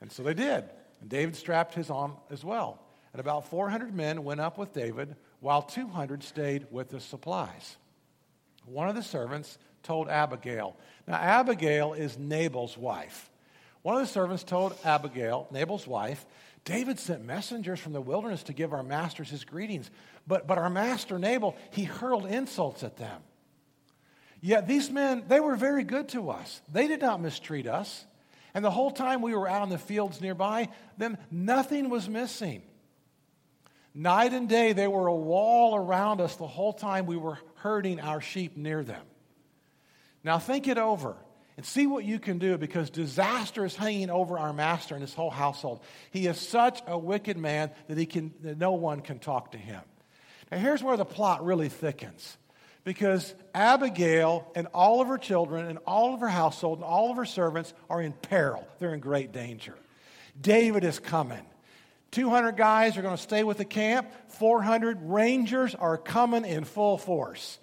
And 0.00 0.10
so 0.10 0.22
they 0.22 0.34
did. 0.34 0.64
And 1.00 1.08
David 1.08 1.36
strapped 1.36 1.74
his 1.74 1.90
on 1.90 2.14
as 2.30 2.44
well. 2.44 2.80
And 3.12 3.20
about 3.20 3.48
400 3.48 3.94
men 3.94 4.24
went 4.24 4.40
up 4.40 4.58
with 4.58 4.72
David, 4.72 5.16
while 5.40 5.62
200 5.62 6.22
stayed 6.22 6.66
with 6.70 6.90
the 6.90 7.00
supplies. 7.00 7.76
One 8.66 8.88
of 8.88 8.94
the 8.94 9.02
servants 9.02 9.58
told 9.82 10.08
Abigail. 10.08 10.76
Now, 11.08 11.16
Abigail 11.16 11.94
is 11.94 12.18
Nabal's 12.18 12.76
wife. 12.76 13.30
One 13.82 13.96
of 13.96 14.02
the 14.02 14.12
servants 14.12 14.44
told 14.44 14.76
Abigail, 14.84 15.48
Nabal's 15.50 15.86
wife, 15.86 16.24
David 16.64 16.98
sent 16.98 17.24
messengers 17.24 17.80
from 17.80 17.94
the 17.94 18.00
wilderness 18.00 18.42
to 18.44 18.52
give 18.52 18.72
our 18.72 18.82
masters 18.82 19.30
his 19.30 19.44
greetings. 19.44 19.90
But, 20.26 20.46
but 20.46 20.58
our 20.58 20.68
master 20.68 21.18
Nabal, 21.18 21.56
he 21.70 21.84
hurled 21.84 22.26
insults 22.26 22.84
at 22.84 22.98
them. 22.98 23.22
Yet 24.42 24.66
these 24.66 24.90
men, 24.90 25.24
they 25.28 25.40
were 25.40 25.56
very 25.56 25.84
good 25.84 26.10
to 26.10 26.30
us. 26.30 26.60
They 26.70 26.86
did 26.86 27.00
not 27.00 27.20
mistreat 27.20 27.66
us. 27.66 28.04
And 28.54 28.64
the 28.64 28.70
whole 28.70 28.90
time 28.90 29.22
we 29.22 29.34
were 29.34 29.48
out 29.48 29.62
in 29.62 29.68
the 29.68 29.78
fields 29.78 30.20
nearby, 30.20 30.68
then 30.98 31.18
nothing 31.30 31.88
was 31.90 32.08
missing. 32.08 32.62
Night 33.94 34.32
and 34.32 34.48
day, 34.48 34.72
they 34.72 34.88
were 34.88 35.08
a 35.08 35.14
wall 35.14 35.74
around 35.74 36.20
us 36.20 36.36
the 36.36 36.46
whole 36.46 36.72
time 36.72 37.06
we 37.06 37.16
were 37.16 37.38
herding 37.56 38.00
our 38.00 38.20
sheep 38.20 38.56
near 38.56 38.84
them. 38.84 39.02
Now, 40.22 40.38
think 40.38 40.68
it 40.68 40.78
over 40.78 41.16
and 41.56 41.66
see 41.66 41.86
what 41.86 42.04
you 42.04 42.18
can 42.18 42.38
do 42.38 42.56
because 42.56 42.90
disaster 42.90 43.64
is 43.64 43.74
hanging 43.74 44.10
over 44.10 44.38
our 44.38 44.52
master 44.52 44.94
and 44.94 45.02
his 45.02 45.14
whole 45.14 45.30
household. 45.30 45.80
He 46.10 46.26
is 46.26 46.38
such 46.38 46.80
a 46.86 46.96
wicked 46.96 47.36
man 47.36 47.70
that, 47.88 47.98
he 47.98 48.06
can, 48.06 48.32
that 48.42 48.58
no 48.58 48.72
one 48.72 49.00
can 49.00 49.18
talk 49.18 49.52
to 49.52 49.58
him. 49.58 49.82
Now, 50.50 50.58
here's 50.58 50.82
where 50.82 50.96
the 50.96 51.04
plot 51.04 51.44
really 51.44 51.68
thickens. 51.68 52.36
Because 52.84 53.34
Abigail 53.54 54.50
and 54.54 54.66
all 54.68 55.00
of 55.00 55.08
her 55.08 55.18
children 55.18 55.66
and 55.66 55.78
all 55.86 56.14
of 56.14 56.20
her 56.20 56.28
household 56.28 56.78
and 56.78 56.84
all 56.84 57.10
of 57.10 57.16
her 57.16 57.24
servants 57.24 57.74
are 57.88 58.00
in 58.00 58.12
peril. 58.12 58.66
They're 58.78 58.94
in 58.94 59.00
great 59.00 59.32
danger. 59.32 59.74
David 60.40 60.84
is 60.84 60.98
coming. 60.98 61.44
200 62.12 62.52
guys 62.56 62.96
are 62.96 63.02
going 63.02 63.16
to 63.16 63.22
stay 63.22 63.44
with 63.44 63.58
the 63.58 63.64
camp. 63.64 64.10
400 64.28 64.98
rangers 65.02 65.74
are 65.74 65.96
coming 65.96 66.44
in 66.44 66.64
full 66.64 66.98
force. 66.98 67.58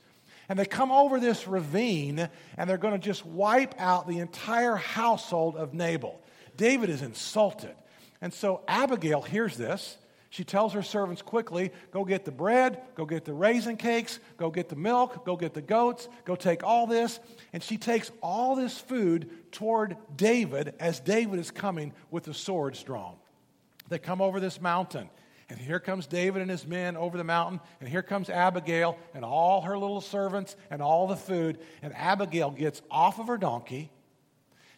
And 0.50 0.58
they 0.58 0.66
come 0.66 0.92
over 0.92 1.20
this 1.20 1.48
ravine 1.48 2.30
and 2.56 2.70
they're 2.70 2.78
going 2.78 2.94
to 2.94 3.00
just 3.00 3.26
wipe 3.26 3.76
out 3.80 4.08
the 4.08 4.20
entire 4.20 4.76
household 4.76 5.58
of 5.58 5.74
Nabal. 5.74 6.22
David 6.56 6.90
is 6.90 7.02
insulted. 7.02 7.76
And 8.22 8.34
so 8.34 8.62
Abigail 8.68 9.22
hears 9.22 9.58
this. 9.58 9.98
She 10.30 10.44
tells 10.44 10.74
her 10.74 10.84
servants 10.84 11.22
quickly 11.22 11.72
go 11.92 12.04
get 12.04 12.26
the 12.26 12.32
bread, 12.32 12.82
go 12.96 13.06
get 13.06 13.26
the 13.26 13.34
raisin 13.34 13.78
cakes, 13.78 14.20
go 14.38 14.52
get 14.52 14.70
the 14.70 14.76
milk, 14.76 15.26
go 15.26 15.36
get 15.38 15.54
the 15.54 15.62
goats, 15.62 16.10
go 16.26 16.36
take 16.36 16.64
all 16.64 16.86
this. 16.88 17.20
And 17.54 17.64
she 17.64 17.78
takes 17.78 18.12
all 18.22 18.56
this 18.56 18.78
food 18.78 19.30
toward 19.52 19.96
David 20.16 20.76
as 20.80 21.00
David 21.00 21.40
is 21.40 21.52
coming 21.52 21.94
with 22.12 22.26
the 22.26 22.34
swords 22.34 22.84
drawn. 22.84 23.16
They 23.90 24.00
come 24.00 24.22
over 24.22 24.40
this 24.40 24.60
mountain. 24.60 25.10
And 25.50 25.58
here 25.58 25.80
comes 25.80 26.08
David 26.08 26.42
and 26.42 26.52
his 26.52 26.68
men 26.68 26.98
over 26.98 27.18
the 27.18 27.24
mountain, 27.24 27.62
and 27.80 27.88
here 27.88 28.04
comes 28.04 28.30
Abigail 28.30 28.98
and 29.14 29.24
all 29.24 29.62
her 29.62 29.78
little 29.78 30.02
servants 30.02 30.58
and 30.70 30.82
all 30.82 31.08
the 31.08 31.16
food. 31.16 31.60
And 31.82 31.96
Abigail 31.96 32.52
gets 32.52 32.82
off 32.92 33.18
of 33.18 33.28
her 33.28 33.38
donkey. 33.38 33.90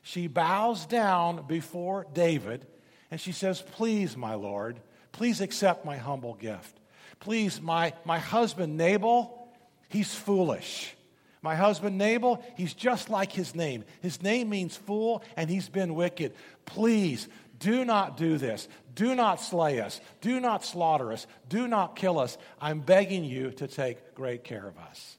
She 0.03 0.27
bows 0.27 0.85
down 0.85 1.47
before 1.47 2.05
David, 2.13 2.67
and 3.09 3.19
she 3.19 3.31
says, 3.31 3.63
Please, 3.63 4.15
my 4.15 4.35
Lord, 4.35 4.79
please 5.11 5.41
accept 5.41 5.85
my 5.85 5.97
humble 5.97 6.35
gift. 6.35 6.79
Please, 7.19 7.61
my, 7.61 7.93
my 8.05 8.19
husband 8.19 8.77
Nabal, 8.77 9.49
he's 9.89 10.13
foolish. 10.13 10.95
My 11.41 11.55
husband 11.55 11.97
Nabal, 11.97 12.43
he's 12.55 12.73
just 12.73 13.09
like 13.09 13.31
his 13.31 13.55
name. 13.55 13.83
His 14.01 14.21
name 14.21 14.49
means 14.49 14.75
fool, 14.75 15.23
and 15.37 15.49
he's 15.49 15.69
been 15.69 15.95
wicked. 15.95 16.33
Please 16.65 17.27
do 17.59 17.85
not 17.85 18.17
do 18.17 18.37
this. 18.37 18.67
Do 18.95 19.15
not 19.15 19.41
slay 19.41 19.79
us. 19.79 20.01
Do 20.21 20.39
not 20.39 20.63
slaughter 20.65 21.11
us. 21.13 21.27
Do 21.47 21.67
not 21.67 21.95
kill 21.95 22.19
us. 22.19 22.37
I'm 22.59 22.79
begging 22.79 23.23
you 23.23 23.51
to 23.51 23.67
take 23.67 24.15
great 24.15 24.43
care 24.43 24.67
of 24.67 24.77
us. 24.77 25.17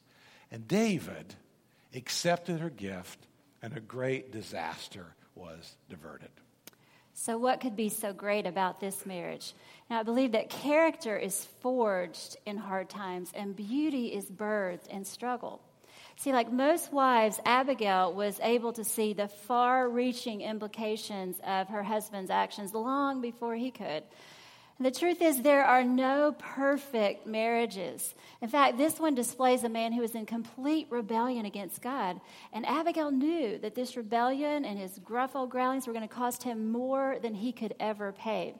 And 0.50 0.66
David 0.66 1.34
accepted 1.94 2.60
her 2.60 2.70
gift, 2.70 3.26
and 3.62 3.76
a 3.76 3.80
great 3.80 4.32
disaster 4.32 5.14
was 5.34 5.76
diverted. 5.88 6.30
So, 7.12 7.36
what 7.36 7.60
could 7.60 7.76
be 7.76 7.88
so 7.88 8.12
great 8.12 8.46
about 8.46 8.80
this 8.80 9.04
marriage? 9.04 9.54
Now, 9.90 9.98
I 9.98 10.02
believe 10.04 10.32
that 10.32 10.48
character 10.48 11.18
is 11.18 11.44
forged 11.60 12.36
in 12.46 12.56
hard 12.56 12.88
times, 12.88 13.32
and 13.34 13.56
beauty 13.56 14.06
is 14.14 14.26
birthed 14.26 14.86
in 14.86 15.04
struggle. 15.04 15.60
See, 16.16 16.32
like 16.32 16.52
most 16.52 16.92
wives, 16.92 17.40
Abigail 17.44 18.14
was 18.14 18.38
able 18.40 18.72
to 18.74 18.84
see 18.84 19.14
the 19.14 19.26
far 19.26 19.88
reaching 19.88 20.42
implications 20.42 21.40
of 21.44 21.68
her 21.68 21.82
husband's 21.82 22.30
actions 22.30 22.72
long 22.72 23.20
before 23.20 23.56
he 23.56 23.72
could. 23.72 24.04
The 24.78 24.92
truth 24.92 25.20
is, 25.20 25.42
there 25.42 25.64
are 25.64 25.82
no 25.82 26.36
perfect 26.38 27.26
marriages. 27.26 28.14
In 28.40 28.48
fact, 28.48 28.78
this 28.78 29.00
one 29.00 29.14
displays 29.14 29.64
a 29.64 29.68
man 29.68 29.92
who 29.92 30.02
is 30.02 30.14
in 30.14 30.24
complete 30.24 30.86
rebellion 30.88 31.46
against 31.46 31.82
God. 31.82 32.20
And 32.52 32.64
Abigail 32.64 33.10
knew 33.10 33.58
that 33.58 33.74
this 33.74 33.96
rebellion 33.96 34.64
and 34.64 34.78
his 34.78 34.98
gruff 35.00 35.34
old 35.34 35.50
growlings 35.50 35.86
were 35.86 35.92
going 35.92 36.08
to 36.08 36.14
cost 36.14 36.44
him 36.44 36.70
more 36.70 37.18
than 37.20 37.34
he 37.34 37.52
could 37.52 37.74
ever 37.80 38.12
pay. 38.12 38.54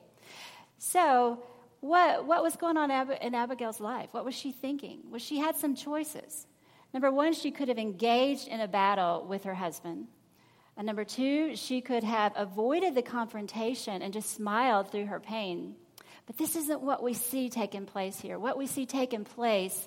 So, 0.82 1.42
what, 1.80 2.26
what 2.26 2.42
was 2.42 2.56
going 2.56 2.78
on 2.78 2.90
in 2.90 3.34
Abigail's 3.34 3.80
life? 3.80 4.08
What 4.12 4.24
was 4.24 4.34
she 4.34 4.50
thinking? 4.50 5.00
Well, 5.10 5.18
she 5.18 5.38
had 5.38 5.56
some 5.56 5.74
choices. 5.74 6.46
Number 6.94 7.12
one, 7.12 7.34
she 7.34 7.50
could 7.50 7.68
have 7.68 7.78
engaged 7.78 8.48
in 8.48 8.60
a 8.60 8.66
battle 8.66 9.26
with 9.28 9.44
her 9.44 9.52
husband. 9.52 10.06
And 10.78 10.86
number 10.86 11.04
two, 11.04 11.54
she 11.54 11.82
could 11.82 12.02
have 12.02 12.32
avoided 12.34 12.94
the 12.94 13.02
confrontation 13.02 14.00
and 14.00 14.14
just 14.14 14.30
smiled 14.30 14.90
through 14.90 15.06
her 15.06 15.20
pain. 15.20 15.74
But 16.24 16.38
this 16.38 16.56
isn't 16.56 16.80
what 16.80 17.02
we 17.02 17.12
see 17.12 17.50
taking 17.50 17.84
place 17.84 18.18
here. 18.18 18.38
What 18.38 18.56
we 18.56 18.66
see 18.66 18.86
taking 18.86 19.24
place 19.24 19.86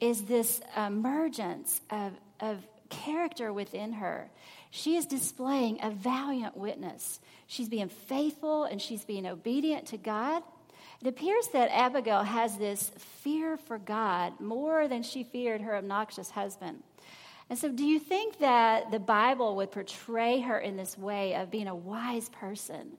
is 0.00 0.22
this 0.24 0.60
emergence 0.76 1.80
of, 1.88 2.14
of 2.40 2.58
character 2.92 3.52
within 3.52 3.94
her. 3.94 4.30
She 4.70 4.96
is 4.96 5.06
displaying 5.06 5.80
a 5.82 5.90
valiant 5.90 6.56
witness. 6.56 7.20
She's 7.46 7.68
being 7.68 7.88
faithful 7.88 8.64
and 8.64 8.80
she's 8.80 9.04
being 9.04 9.26
obedient 9.26 9.86
to 9.88 9.96
God. 9.96 10.42
It 11.00 11.08
appears 11.08 11.48
that 11.48 11.70
Abigail 11.72 12.22
has 12.22 12.56
this 12.56 12.90
fear 12.96 13.56
for 13.56 13.78
God 13.78 14.40
more 14.40 14.86
than 14.86 15.02
she 15.02 15.24
feared 15.24 15.62
her 15.62 15.76
obnoxious 15.76 16.30
husband. 16.30 16.82
And 17.50 17.58
so, 17.58 17.68
do 17.70 17.84
you 17.84 17.98
think 17.98 18.38
that 18.38 18.90
the 18.90 19.00
Bible 19.00 19.56
would 19.56 19.72
portray 19.72 20.40
her 20.40 20.58
in 20.58 20.76
this 20.76 20.96
way 20.96 21.34
of 21.34 21.50
being 21.50 21.66
a 21.66 21.74
wise 21.74 22.28
person 22.28 22.92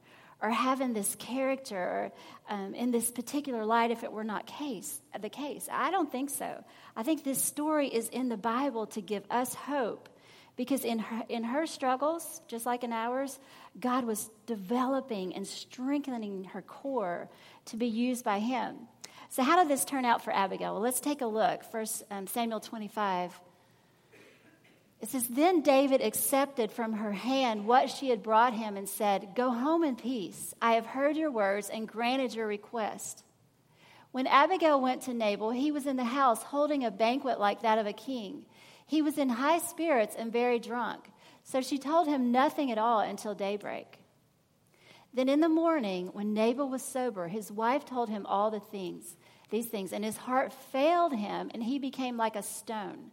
or 0.43 0.49
having 0.49 0.93
this 0.93 1.15
character 1.15 2.11
um, 2.49 2.75
in 2.75 2.91
this 2.91 3.09
particular 3.09 3.65
light 3.65 3.89
if 3.89 4.03
it 4.03 4.11
were 4.11 4.25
not 4.25 4.45
case, 4.45 5.01
the 5.19 5.29
case? 5.29 5.67
I 5.71 5.89
don't 5.89 6.11
think 6.11 6.29
so. 6.29 6.63
I 6.95 7.03
think 7.03 7.23
this 7.23 7.41
story 7.41 7.87
is 7.87 8.09
in 8.09 8.29
the 8.29 8.37
Bible 8.37 8.85
to 8.87 9.01
give 9.01 9.23
us 9.31 9.55
hope 9.55 10.09
because 10.55 10.83
in 10.83 10.99
her, 10.99 11.23
in 11.29 11.43
her 11.43 11.65
struggles, 11.65 12.41
just 12.47 12.65
like 12.65 12.83
in 12.83 12.93
ours, 12.93 13.39
God 13.79 14.05
was 14.05 14.29
developing 14.45 15.33
and 15.33 15.47
strengthening 15.47 16.43
her 16.43 16.61
core 16.61 17.29
to 17.65 17.77
be 17.77 17.87
used 17.87 18.23
by 18.23 18.39
him. 18.39 18.75
So, 19.29 19.41
how 19.41 19.57
did 19.57 19.67
this 19.67 19.83
turn 19.83 20.05
out 20.05 20.23
for 20.23 20.31
Abigail? 20.31 20.73
Well, 20.73 20.83
let's 20.83 20.99
take 20.99 21.21
a 21.21 21.25
look. 21.25 21.63
First 21.63 22.03
um, 22.11 22.27
Samuel 22.27 22.59
25. 22.59 23.39
It 25.03 25.09
says, 25.09 25.27
Then 25.27 25.59
David 25.59 25.99
accepted 25.99 26.71
from 26.71 26.93
her 26.93 27.11
hand 27.11 27.65
what 27.65 27.89
she 27.89 28.09
had 28.09 28.23
brought 28.23 28.53
him 28.53 28.77
and 28.77 28.87
said, 28.87 29.35
Go 29.35 29.49
home 29.51 29.83
in 29.83 29.97
peace. 29.97 30.53
I 30.61 30.75
have 30.75 30.85
heard 30.85 31.17
your 31.17 31.29
words 31.29 31.69
and 31.69 31.85
granted 31.85 32.33
your 32.33 32.47
request. 32.47 33.21
When 34.13 34.27
Abigail 34.27 34.79
went 34.79 35.01
to 35.01 35.13
Nabal, 35.13 35.51
he 35.51 35.73
was 35.73 35.87
in 35.87 35.97
the 35.97 36.05
house 36.05 36.41
holding 36.41 36.85
a 36.85 36.89
banquet 36.89 37.37
like 37.37 37.63
that 37.63 37.79
of 37.79 37.85
a 37.85 37.91
king. 37.91 38.45
He 38.87 39.01
was 39.01 39.17
in 39.17 39.27
high 39.27 39.57
spirits 39.57 40.15
and 40.17 40.31
very 40.31 40.57
drunk. 40.57 41.03
So 41.43 41.59
she 41.59 41.79
told 41.79 42.07
him 42.07 42.31
nothing 42.31 42.71
at 42.71 42.77
all 42.77 43.01
until 43.01 43.35
daybreak. 43.35 43.99
Then 45.13 45.27
in 45.27 45.41
the 45.41 45.49
morning, 45.49 46.11
when 46.13 46.33
Nabal 46.33 46.69
was 46.69 46.81
sober, 46.81 47.27
his 47.27 47.51
wife 47.51 47.83
told 47.83 48.07
him 48.07 48.25
all 48.25 48.51
the 48.51 48.61
things, 48.61 49.17
these 49.49 49.65
things, 49.65 49.91
and 49.91 50.05
his 50.05 50.15
heart 50.15 50.53
failed 50.71 51.13
him, 51.13 51.51
and 51.53 51.61
he 51.61 51.77
became 51.77 52.15
like 52.15 52.37
a 52.37 52.41
stone. 52.41 53.11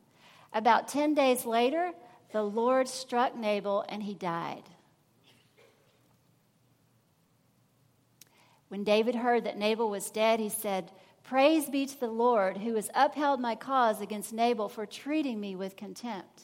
About 0.52 0.88
10 0.88 1.14
days 1.14 1.46
later, 1.46 1.92
the 2.32 2.42
Lord 2.42 2.88
struck 2.88 3.36
Nabal, 3.36 3.84
and 3.88 4.02
he 4.02 4.14
died. 4.14 4.64
When 8.68 8.84
David 8.84 9.16
heard 9.16 9.44
that 9.44 9.58
Nabal 9.58 9.90
was 9.90 10.10
dead, 10.10 10.38
he 10.38 10.48
said, 10.48 10.92
Praise 11.24 11.68
be 11.68 11.86
to 11.86 12.00
the 12.00 12.08
Lord, 12.08 12.58
who 12.58 12.74
has 12.76 12.90
upheld 12.94 13.40
my 13.40 13.54
cause 13.54 14.00
against 14.00 14.32
Nabal 14.32 14.68
for 14.68 14.86
treating 14.86 15.40
me 15.40 15.56
with 15.56 15.76
contempt. 15.76 16.42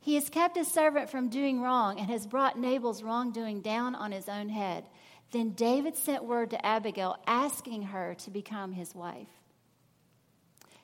He 0.00 0.16
has 0.16 0.28
kept 0.28 0.56
his 0.56 0.70
servant 0.70 1.08
from 1.08 1.30
doing 1.30 1.62
wrong 1.62 1.98
and 1.98 2.10
has 2.10 2.26
brought 2.26 2.58
Nabal's 2.58 3.02
wrongdoing 3.02 3.62
down 3.62 3.94
on 3.94 4.12
his 4.12 4.28
own 4.28 4.50
head. 4.50 4.84
Then 5.30 5.50
David 5.50 5.96
sent 5.96 6.24
word 6.24 6.50
to 6.50 6.66
Abigail 6.66 7.16
asking 7.26 7.82
her 7.84 8.14
to 8.16 8.30
become 8.30 8.72
his 8.72 8.94
wife. 8.94 9.28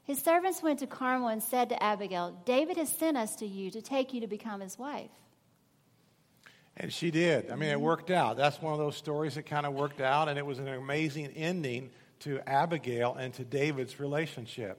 His 0.04 0.20
servants 0.20 0.62
went 0.62 0.80
to 0.80 0.86
Carmel 0.86 1.28
and 1.28 1.42
said 1.42 1.68
to 1.68 1.82
Abigail, 1.82 2.36
David 2.44 2.76
has 2.76 2.90
sent 2.90 3.16
us 3.16 3.36
to 3.36 3.46
you 3.46 3.70
to 3.70 3.80
take 3.80 4.12
you 4.12 4.20
to 4.20 4.26
become 4.26 4.60
his 4.60 4.78
wife. 4.78 5.10
And 6.76 6.92
she 6.92 7.10
did. 7.10 7.50
I 7.50 7.56
mean, 7.56 7.68
it 7.70 7.80
worked 7.80 8.10
out. 8.10 8.36
That's 8.36 8.60
one 8.60 8.72
of 8.72 8.78
those 8.78 8.96
stories 8.96 9.34
that 9.34 9.44
kind 9.44 9.66
of 9.66 9.74
worked 9.74 10.00
out, 10.00 10.28
and 10.28 10.38
it 10.38 10.46
was 10.46 10.58
an 10.58 10.68
amazing 10.68 11.26
ending 11.36 11.90
to 12.20 12.40
Abigail 12.48 13.14
and 13.14 13.34
to 13.34 13.44
David's 13.44 14.00
relationship. 14.00 14.78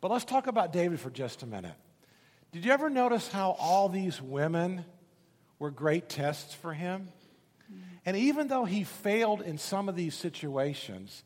But 0.00 0.10
let's 0.10 0.24
talk 0.24 0.46
about 0.46 0.72
David 0.72 0.98
for 0.98 1.10
just 1.10 1.42
a 1.42 1.46
minute. 1.46 1.74
Did 2.52 2.64
you 2.64 2.72
ever 2.72 2.90
notice 2.90 3.28
how 3.28 3.56
all 3.60 3.88
these 3.88 4.20
women 4.20 4.84
were 5.58 5.70
great 5.70 6.08
tests 6.08 6.52
for 6.54 6.72
him? 6.72 7.08
And 8.04 8.16
even 8.16 8.48
though 8.48 8.64
he 8.64 8.82
failed 8.82 9.42
in 9.42 9.58
some 9.58 9.88
of 9.88 9.94
these 9.94 10.14
situations, 10.14 11.22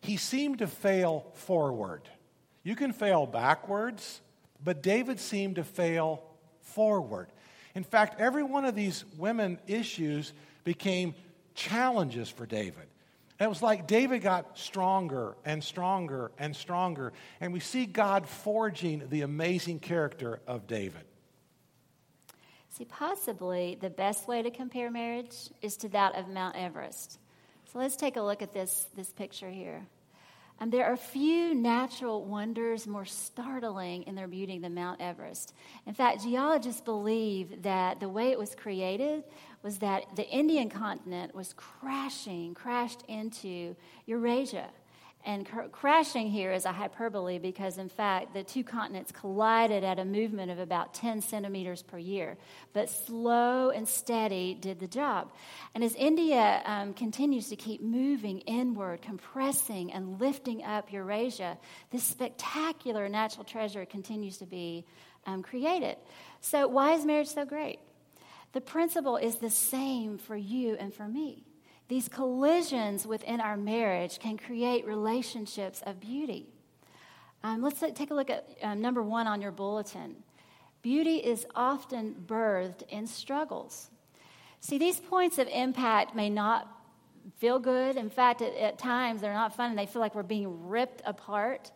he 0.00 0.16
seemed 0.16 0.58
to 0.58 0.66
fail 0.66 1.30
forward. 1.34 2.08
You 2.64 2.74
can 2.74 2.92
fail 2.92 3.26
backwards, 3.26 4.20
but 4.62 4.82
David 4.82 5.20
seemed 5.20 5.56
to 5.56 5.64
fail 5.64 6.24
forward. 6.62 7.28
In 7.74 7.84
fact, 7.84 8.20
every 8.20 8.42
one 8.42 8.64
of 8.64 8.74
these 8.74 9.04
women 9.18 9.58
issues 9.66 10.32
became 10.64 11.14
challenges 11.54 12.28
for 12.28 12.46
David. 12.46 12.86
And 13.38 13.46
it 13.46 13.48
was 13.48 13.62
like 13.62 13.86
David 13.86 14.22
got 14.22 14.56
stronger 14.56 15.36
and 15.44 15.62
stronger 15.62 16.30
and 16.38 16.54
stronger. 16.54 17.12
And 17.40 17.52
we 17.52 17.60
see 17.60 17.84
God 17.84 18.26
forging 18.26 19.02
the 19.10 19.22
amazing 19.22 19.80
character 19.80 20.40
of 20.46 20.66
David. 20.66 21.02
See, 22.70 22.84
possibly 22.84 23.76
the 23.80 23.90
best 23.90 24.26
way 24.26 24.42
to 24.42 24.50
compare 24.50 24.90
marriage 24.90 25.50
is 25.62 25.76
to 25.78 25.88
that 25.90 26.16
of 26.16 26.28
Mount 26.28 26.56
Everest. 26.56 27.18
So 27.72 27.78
let's 27.78 27.96
take 27.96 28.16
a 28.16 28.22
look 28.22 28.40
at 28.40 28.52
this, 28.52 28.86
this 28.96 29.12
picture 29.12 29.50
here. 29.50 29.86
And 30.60 30.72
there 30.72 30.86
are 30.86 30.96
few 30.96 31.54
natural 31.54 32.24
wonders 32.24 32.86
more 32.86 33.04
startling 33.04 34.04
in 34.04 34.14
their 34.14 34.28
beauty 34.28 34.58
than 34.58 34.74
Mount 34.74 35.00
Everest. 35.00 35.52
In 35.86 35.94
fact, 35.94 36.22
geologists 36.22 36.80
believe 36.80 37.62
that 37.62 38.00
the 38.00 38.08
way 38.08 38.30
it 38.30 38.38
was 38.38 38.54
created 38.54 39.24
was 39.62 39.78
that 39.78 40.04
the 40.14 40.28
Indian 40.28 40.70
continent 40.70 41.34
was 41.34 41.54
crashing, 41.54 42.54
crashed 42.54 43.02
into 43.08 43.74
Eurasia. 44.06 44.68
And 45.26 45.48
cr- 45.48 45.68
crashing 45.72 46.28
here 46.28 46.52
is 46.52 46.66
a 46.66 46.72
hyperbole 46.72 47.38
because, 47.38 47.78
in 47.78 47.88
fact, 47.88 48.34
the 48.34 48.42
two 48.42 48.62
continents 48.62 49.10
collided 49.10 49.82
at 49.82 49.98
a 49.98 50.04
movement 50.04 50.50
of 50.50 50.58
about 50.58 50.92
10 50.92 51.22
centimeters 51.22 51.82
per 51.82 51.96
year. 51.96 52.36
But 52.74 52.90
slow 52.90 53.70
and 53.70 53.88
steady 53.88 54.54
did 54.54 54.80
the 54.80 54.86
job. 54.86 55.32
And 55.74 55.82
as 55.82 55.94
India 55.94 56.62
um, 56.66 56.92
continues 56.92 57.48
to 57.48 57.56
keep 57.56 57.80
moving 57.80 58.40
inward, 58.40 59.00
compressing 59.00 59.92
and 59.92 60.20
lifting 60.20 60.62
up 60.62 60.92
Eurasia, 60.92 61.56
this 61.90 62.04
spectacular 62.04 63.08
natural 63.08 63.44
treasure 63.44 63.86
continues 63.86 64.36
to 64.38 64.46
be 64.46 64.84
um, 65.26 65.42
created. 65.42 65.96
So, 66.42 66.68
why 66.68 66.92
is 66.92 67.06
marriage 67.06 67.28
so 67.28 67.46
great? 67.46 67.78
The 68.52 68.60
principle 68.60 69.16
is 69.16 69.36
the 69.36 69.50
same 69.50 70.18
for 70.18 70.36
you 70.36 70.76
and 70.78 70.92
for 70.92 71.08
me. 71.08 71.44
These 71.88 72.08
collisions 72.08 73.06
within 73.06 73.40
our 73.40 73.56
marriage 73.56 74.18
can 74.18 74.38
create 74.38 74.86
relationships 74.86 75.82
of 75.84 76.00
beauty. 76.00 76.46
Um, 77.42 77.60
let's 77.60 77.80
take 77.94 78.10
a 78.10 78.14
look 78.14 78.30
at 78.30 78.48
um, 78.62 78.80
number 78.80 79.02
one 79.02 79.26
on 79.26 79.42
your 79.42 79.52
bulletin. 79.52 80.16
Beauty 80.80 81.16
is 81.16 81.46
often 81.54 82.14
birthed 82.26 82.82
in 82.88 83.06
struggles. 83.06 83.90
See, 84.60 84.78
these 84.78 84.98
points 84.98 85.38
of 85.38 85.46
impact 85.48 86.14
may 86.14 86.30
not 86.30 86.68
feel 87.38 87.58
good. 87.58 87.96
In 87.96 88.08
fact, 88.08 88.40
at, 88.40 88.54
at 88.56 88.78
times 88.78 89.20
they're 89.20 89.34
not 89.34 89.54
fun 89.54 89.70
and 89.70 89.78
they 89.78 89.86
feel 89.86 90.00
like 90.00 90.14
we're 90.14 90.22
being 90.22 90.68
ripped 90.68 91.02
apart. 91.04 91.70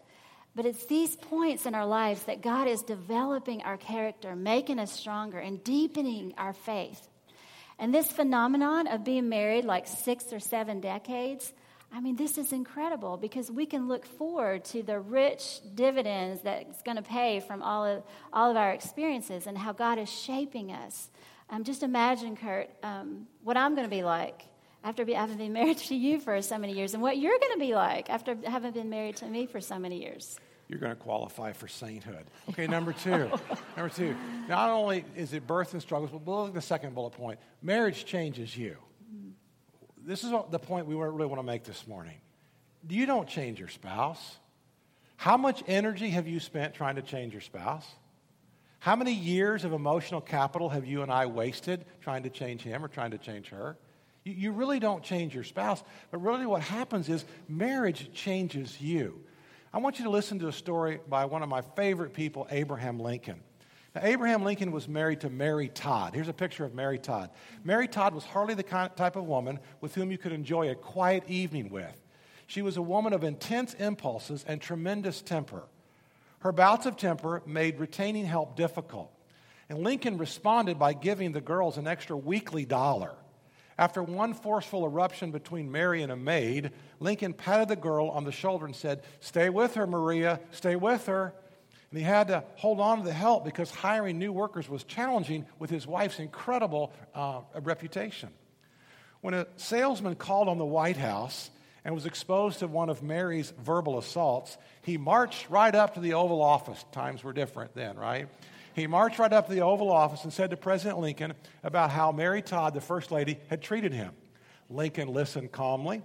But 0.54 0.64
it's 0.64 0.86
these 0.86 1.16
points 1.16 1.66
in 1.66 1.74
our 1.74 1.86
lives 1.86 2.22
that 2.24 2.40
God 2.40 2.66
is 2.66 2.82
developing 2.82 3.62
our 3.62 3.76
character, 3.76 4.34
making 4.34 4.78
us 4.78 4.90
stronger, 4.90 5.38
and 5.38 5.62
deepening 5.62 6.34
our 6.38 6.52
faith. 6.52 7.08
And 7.78 7.94
this 7.94 8.10
phenomenon 8.10 8.86
of 8.88 9.04
being 9.04 9.28
married 9.28 9.64
like 9.64 9.86
six 9.86 10.32
or 10.32 10.40
seven 10.40 10.80
decades, 10.80 11.52
I 11.92 12.00
mean, 12.00 12.16
this 12.16 12.36
is 12.36 12.52
incredible 12.52 13.16
because 13.16 13.50
we 13.50 13.66
can 13.66 13.88
look 13.88 14.04
forward 14.04 14.64
to 14.66 14.82
the 14.82 14.98
rich 14.98 15.60
dividends 15.74 16.42
that's 16.42 16.82
going 16.82 16.96
to 16.96 17.02
pay 17.02 17.40
from 17.40 17.62
all 17.62 17.84
of, 17.84 18.02
all 18.32 18.50
of 18.50 18.56
our 18.56 18.72
experiences 18.72 19.46
and 19.46 19.56
how 19.56 19.72
God 19.72 19.98
is 19.98 20.10
shaping 20.10 20.72
us. 20.72 21.08
Um, 21.50 21.64
just 21.64 21.82
imagine, 21.82 22.36
Kurt, 22.36 22.68
um, 22.82 23.26
what 23.42 23.56
I'm 23.56 23.74
going 23.74 23.86
to 23.86 23.90
be 23.90 24.02
like 24.02 24.42
after 24.84 25.04
be, 25.04 25.14
having 25.14 25.38
been 25.38 25.52
married 25.54 25.78
to 25.78 25.94
you 25.94 26.20
for 26.20 26.42
so 26.42 26.58
many 26.58 26.74
years 26.74 26.94
and 26.94 27.02
what 27.02 27.16
you're 27.16 27.38
going 27.38 27.52
to 27.52 27.58
be 27.58 27.74
like 27.74 28.10
after 28.10 28.36
having 28.44 28.72
been 28.72 28.90
married 28.90 29.16
to 29.16 29.26
me 29.26 29.46
for 29.46 29.60
so 29.60 29.78
many 29.78 30.02
years 30.02 30.38
you're 30.68 30.78
going 30.78 30.94
to 30.94 31.02
qualify 31.02 31.52
for 31.52 31.66
sainthood. 31.66 32.26
Okay, 32.50 32.66
number 32.66 32.92
two. 32.92 33.30
number 33.76 33.92
two. 33.94 34.14
Not 34.48 34.68
only 34.70 35.04
is 35.16 35.32
it 35.32 35.46
birth 35.46 35.72
and 35.72 35.80
struggles, 35.80 36.10
but 36.10 36.30
look 36.30 36.48
at 36.48 36.54
the 36.54 36.60
second 36.60 36.94
bullet 36.94 37.12
point. 37.12 37.38
Marriage 37.62 38.04
changes 38.04 38.56
you. 38.56 38.76
This 40.04 40.24
is 40.24 40.32
the 40.50 40.58
point 40.58 40.86
we 40.86 40.94
really 40.94 41.26
want 41.26 41.38
to 41.38 41.42
make 41.42 41.64
this 41.64 41.86
morning. 41.86 42.16
You 42.88 43.06
don't 43.06 43.28
change 43.28 43.58
your 43.58 43.68
spouse. 43.68 44.36
How 45.16 45.36
much 45.36 45.62
energy 45.66 46.10
have 46.10 46.28
you 46.28 46.38
spent 46.38 46.74
trying 46.74 46.96
to 46.96 47.02
change 47.02 47.32
your 47.32 47.42
spouse? 47.42 47.86
How 48.78 48.94
many 48.94 49.12
years 49.12 49.64
of 49.64 49.72
emotional 49.72 50.20
capital 50.20 50.68
have 50.68 50.86
you 50.86 51.02
and 51.02 51.10
I 51.10 51.26
wasted 51.26 51.84
trying 52.00 52.22
to 52.22 52.30
change 52.30 52.62
him 52.62 52.84
or 52.84 52.88
trying 52.88 53.10
to 53.10 53.18
change 53.18 53.48
her? 53.48 53.76
You, 54.24 54.32
you 54.34 54.52
really 54.52 54.78
don't 54.78 55.02
change 55.02 55.34
your 55.34 55.44
spouse, 55.44 55.82
but 56.10 56.18
really 56.18 56.46
what 56.46 56.62
happens 56.62 57.08
is 57.08 57.24
marriage 57.48 58.12
changes 58.12 58.80
you. 58.80 59.24
I 59.72 59.78
want 59.78 59.98
you 59.98 60.04
to 60.06 60.10
listen 60.10 60.38
to 60.38 60.48
a 60.48 60.52
story 60.52 61.00
by 61.08 61.26
one 61.26 61.42
of 61.42 61.48
my 61.48 61.60
favorite 61.60 62.14
people, 62.14 62.46
Abraham 62.50 62.98
Lincoln. 62.98 63.40
Now, 63.94 64.00
Abraham 64.04 64.42
Lincoln 64.42 64.72
was 64.72 64.88
married 64.88 65.20
to 65.20 65.30
Mary 65.30 65.68
Todd. 65.68 66.14
Here's 66.14 66.28
a 66.28 66.32
picture 66.32 66.64
of 66.64 66.74
Mary 66.74 66.98
Todd. 66.98 67.30
Mary 67.64 67.86
Todd 67.86 68.14
was 68.14 68.24
hardly 68.24 68.54
the 68.54 68.62
kind, 68.62 68.94
type 68.96 69.16
of 69.16 69.24
woman 69.24 69.58
with 69.82 69.94
whom 69.94 70.10
you 70.10 70.16
could 70.16 70.32
enjoy 70.32 70.70
a 70.70 70.74
quiet 70.74 71.24
evening 71.28 71.68
with. 71.68 72.00
She 72.46 72.62
was 72.62 72.78
a 72.78 72.82
woman 72.82 73.12
of 73.12 73.24
intense 73.24 73.74
impulses 73.74 74.42
and 74.48 74.60
tremendous 74.60 75.20
temper. 75.20 75.64
Her 76.40 76.52
bouts 76.52 76.86
of 76.86 76.96
temper 76.96 77.42
made 77.44 77.78
retaining 77.78 78.24
help 78.24 78.56
difficult. 78.56 79.12
And 79.68 79.80
Lincoln 79.80 80.16
responded 80.16 80.78
by 80.78 80.94
giving 80.94 81.32
the 81.32 81.42
girls 81.42 81.76
an 81.76 81.86
extra 81.86 82.16
weekly 82.16 82.64
dollar. 82.64 83.12
After 83.78 84.02
one 84.02 84.34
forceful 84.34 84.84
eruption 84.84 85.30
between 85.30 85.70
Mary 85.70 86.02
and 86.02 86.10
a 86.10 86.16
maid, 86.16 86.72
Lincoln 86.98 87.32
patted 87.32 87.68
the 87.68 87.76
girl 87.76 88.08
on 88.08 88.24
the 88.24 88.32
shoulder 88.32 88.66
and 88.66 88.74
said, 88.74 89.02
Stay 89.20 89.50
with 89.50 89.74
her, 89.74 89.86
Maria, 89.86 90.40
stay 90.50 90.74
with 90.74 91.06
her. 91.06 91.32
And 91.90 91.98
he 91.98 92.04
had 92.04 92.28
to 92.28 92.44
hold 92.56 92.80
on 92.80 92.98
to 92.98 93.04
the 93.04 93.12
help 93.12 93.44
because 93.44 93.70
hiring 93.70 94.18
new 94.18 94.32
workers 94.32 94.68
was 94.68 94.82
challenging 94.82 95.46
with 95.60 95.70
his 95.70 95.86
wife's 95.86 96.18
incredible 96.18 96.92
uh, 97.14 97.40
reputation. 97.62 98.30
When 99.20 99.32
a 99.32 99.46
salesman 99.56 100.16
called 100.16 100.48
on 100.48 100.58
the 100.58 100.66
White 100.66 100.96
House 100.96 101.50
and 101.84 101.94
was 101.94 102.04
exposed 102.04 102.58
to 102.58 102.66
one 102.66 102.90
of 102.90 103.02
Mary's 103.02 103.52
verbal 103.62 103.96
assaults, 103.96 104.58
he 104.82 104.98
marched 104.98 105.48
right 105.50 105.74
up 105.74 105.94
to 105.94 106.00
the 106.00 106.14
Oval 106.14 106.42
Office. 106.42 106.84
Times 106.92 107.22
were 107.22 107.32
different 107.32 107.74
then, 107.74 107.96
right? 107.96 108.28
He 108.78 108.86
marched 108.86 109.18
right 109.18 109.32
up 109.32 109.48
to 109.48 109.52
the 109.52 109.62
Oval 109.62 109.90
Office 109.90 110.22
and 110.22 110.32
said 110.32 110.50
to 110.50 110.56
President 110.56 111.00
Lincoln 111.00 111.34
about 111.64 111.90
how 111.90 112.12
Mary 112.12 112.40
Todd, 112.40 112.74
the 112.74 112.80
First 112.80 113.10
Lady, 113.10 113.40
had 113.48 113.60
treated 113.60 113.92
him. 113.92 114.12
Lincoln 114.70 115.08
listened 115.08 115.50
calmly, 115.50 116.00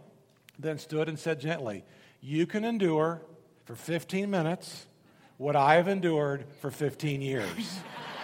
then 0.58 0.80
stood 0.80 1.08
and 1.08 1.20
said 1.20 1.40
gently, 1.40 1.84
You 2.20 2.48
can 2.48 2.66
endure 2.66 3.22
for 3.66 3.76
15 3.76 4.28
minutes 4.28 4.88
what 5.38 5.56
I 5.56 5.76
have 5.76 5.88
endured 5.88 6.46
for 6.62 6.72
15 6.72 7.22
years. 7.22 7.80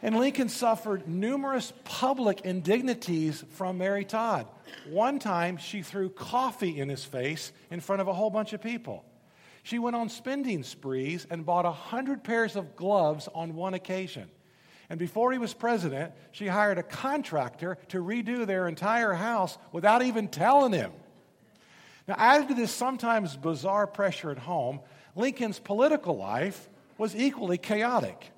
and 0.02 0.16
Lincoln 0.16 0.48
suffered 0.48 1.06
numerous 1.06 1.74
public 1.84 2.40
indignities 2.46 3.44
from 3.50 3.76
Mary 3.76 4.06
Todd. 4.06 4.46
One 4.88 5.18
time, 5.18 5.58
she 5.58 5.82
threw 5.82 6.08
coffee 6.08 6.80
in 6.80 6.88
his 6.88 7.04
face 7.04 7.52
in 7.70 7.80
front 7.80 8.00
of 8.00 8.08
a 8.08 8.14
whole 8.14 8.30
bunch 8.30 8.54
of 8.54 8.62
people. 8.62 9.04
She 9.62 9.78
went 9.78 9.96
on 9.96 10.08
spending 10.08 10.62
sprees 10.62 11.26
and 11.30 11.46
bought 11.46 11.64
a 11.64 11.68
100 11.68 12.24
pairs 12.24 12.56
of 12.56 12.76
gloves 12.76 13.28
on 13.34 13.54
one 13.54 13.74
occasion. 13.74 14.28
And 14.90 14.98
before 14.98 15.32
he 15.32 15.38
was 15.38 15.54
president, 15.54 16.12
she 16.32 16.48
hired 16.48 16.78
a 16.78 16.82
contractor 16.82 17.78
to 17.88 18.02
redo 18.02 18.46
their 18.46 18.68
entire 18.68 19.14
house 19.14 19.56
without 19.70 20.02
even 20.02 20.28
telling 20.28 20.72
him. 20.72 20.92
Now, 22.08 22.16
added 22.18 22.48
to 22.48 22.54
this 22.54 22.72
sometimes 22.72 23.36
bizarre 23.36 23.86
pressure 23.86 24.30
at 24.30 24.38
home, 24.38 24.80
Lincoln's 25.14 25.60
political 25.60 26.16
life 26.16 26.68
was 26.98 27.14
equally 27.14 27.58
chaotic. 27.58 28.32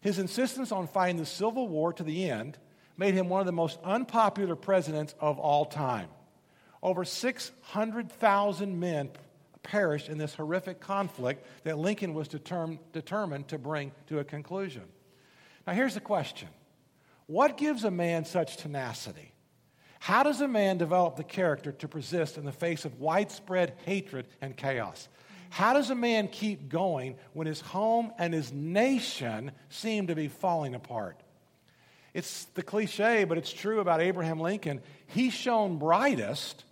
His 0.00 0.18
insistence 0.18 0.72
on 0.72 0.88
fighting 0.88 1.18
the 1.18 1.26
Civil 1.26 1.68
War 1.68 1.92
to 1.92 2.02
the 2.02 2.28
end 2.28 2.58
made 2.96 3.14
him 3.14 3.28
one 3.28 3.40
of 3.40 3.46
the 3.46 3.52
most 3.52 3.78
unpopular 3.84 4.56
presidents 4.56 5.14
of 5.20 5.38
all 5.38 5.66
time. 5.66 6.08
Over 6.82 7.04
600,000 7.04 8.80
men 8.80 9.10
perished 9.62 10.08
in 10.08 10.18
this 10.18 10.34
horrific 10.34 10.80
conflict 10.80 11.46
that 11.64 11.78
Lincoln 11.78 12.14
was 12.14 12.28
determ- 12.28 12.78
determined 12.92 13.48
to 13.48 13.58
bring 13.58 13.92
to 14.08 14.18
a 14.18 14.24
conclusion. 14.24 14.82
Now, 15.66 15.72
here's 15.72 15.94
the 15.94 16.00
question 16.00 16.48
What 17.26 17.56
gives 17.56 17.84
a 17.84 17.90
man 17.90 18.24
such 18.24 18.56
tenacity? 18.56 19.32
How 20.00 20.24
does 20.24 20.40
a 20.40 20.48
man 20.48 20.78
develop 20.78 21.14
the 21.14 21.22
character 21.22 21.70
to 21.70 21.86
persist 21.86 22.36
in 22.36 22.44
the 22.44 22.50
face 22.50 22.84
of 22.84 22.98
widespread 22.98 23.74
hatred 23.84 24.26
and 24.40 24.56
chaos? 24.56 25.08
How 25.48 25.74
does 25.74 25.90
a 25.90 25.94
man 25.94 26.28
keep 26.28 26.68
going 26.68 27.14
when 27.34 27.46
his 27.46 27.60
home 27.60 28.10
and 28.18 28.34
his 28.34 28.52
nation 28.52 29.52
seem 29.68 30.08
to 30.08 30.16
be 30.16 30.26
falling 30.26 30.74
apart? 30.74 31.22
It's 32.14 32.46
the 32.54 32.62
cliche, 32.62 33.24
but 33.24 33.38
it's 33.38 33.52
true 33.52 33.80
about 33.80 34.00
Abraham 34.00 34.40
Lincoln. 34.40 34.80
He 35.06 35.30
shone 35.30 35.78
brightest 35.78 36.64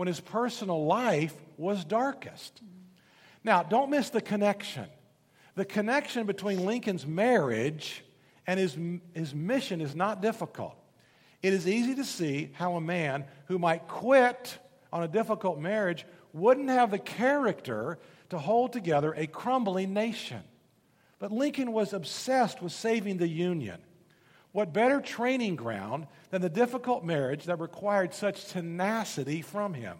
when 0.00 0.06
his 0.06 0.18
personal 0.18 0.86
life 0.86 1.34
was 1.58 1.84
darkest. 1.84 2.62
Now, 3.44 3.62
don't 3.62 3.90
miss 3.90 4.08
the 4.08 4.22
connection. 4.22 4.86
The 5.56 5.66
connection 5.66 6.24
between 6.24 6.64
Lincoln's 6.64 7.06
marriage 7.06 8.02
and 8.46 8.58
his, 8.58 8.78
his 9.12 9.34
mission 9.34 9.82
is 9.82 9.94
not 9.94 10.22
difficult. 10.22 10.74
It 11.42 11.52
is 11.52 11.68
easy 11.68 11.96
to 11.96 12.04
see 12.04 12.48
how 12.54 12.76
a 12.76 12.80
man 12.80 13.26
who 13.48 13.58
might 13.58 13.88
quit 13.88 14.56
on 14.90 15.02
a 15.02 15.06
difficult 15.06 15.58
marriage 15.58 16.06
wouldn't 16.32 16.70
have 16.70 16.90
the 16.90 16.98
character 16.98 17.98
to 18.30 18.38
hold 18.38 18.72
together 18.72 19.12
a 19.14 19.26
crumbling 19.26 19.92
nation. 19.92 20.42
But 21.18 21.30
Lincoln 21.30 21.72
was 21.72 21.92
obsessed 21.92 22.62
with 22.62 22.72
saving 22.72 23.18
the 23.18 23.28
Union. 23.28 23.82
What 24.52 24.72
better 24.72 25.00
training 25.00 25.56
ground 25.56 26.06
than 26.30 26.42
the 26.42 26.48
difficult 26.48 27.04
marriage 27.04 27.44
that 27.44 27.60
required 27.60 28.14
such 28.14 28.46
tenacity 28.46 29.42
from 29.42 29.74
him? 29.74 29.98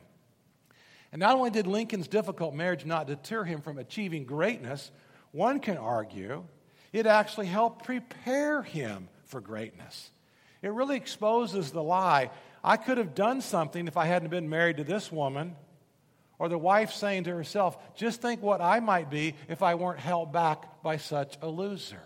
And 1.13 1.21
not 1.21 1.37
only 1.37 1.51
did 1.51 1.67
Lincoln's 1.67 2.09
difficult 2.09 2.55
marriage 2.55 2.85
not 2.85 3.07
deter 3.07 3.45
him 3.45 3.61
from 3.61 3.79
achieving 3.79 4.25
greatness, 4.25 4.91
one 5.33 5.61
can 5.61 5.77
argue 5.77 6.45
it 6.93 7.07
actually 7.07 7.47
helped 7.47 7.85
prepare 7.85 8.63
him 8.63 9.09
for 9.25 9.41
greatness. 9.41 10.11
It 10.63 10.73
really 10.73 10.97
exposes 10.97 11.71
the 11.71 11.83
lie 11.83 12.31
I 12.63 12.77
could 12.77 12.99
have 12.99 13.15
done 13.15 13.41
something 13.41 13.87
if 13.87 13.97
I 13.97 14.07
hadn't 14.07 14.29
been 14.29 14.49
married 14.49 14.77
to 14.77 14.85
this 14.85 15.11
woman 15.11 15.57
Or 16.41 16.49
the 16.49 16.59
wife 16.59 16.93
saying 16.93 17.25
to 17.25 17.35
herself, 17.35 17.77
just 17.95 18.23
think 18.23 18.43
what 18.43 18.63
I 18.63 18.81
might 18.81 19.11
be 19.11 19.35
if 19.49 19.63
I 19.63 19.75
weren't 19.75 20.01
held 20.01 20.33
back 20.33 20.83
by 20.83 20.97
such 20.97 21.37
a 21.43 21.49
loser. 21.49 22.01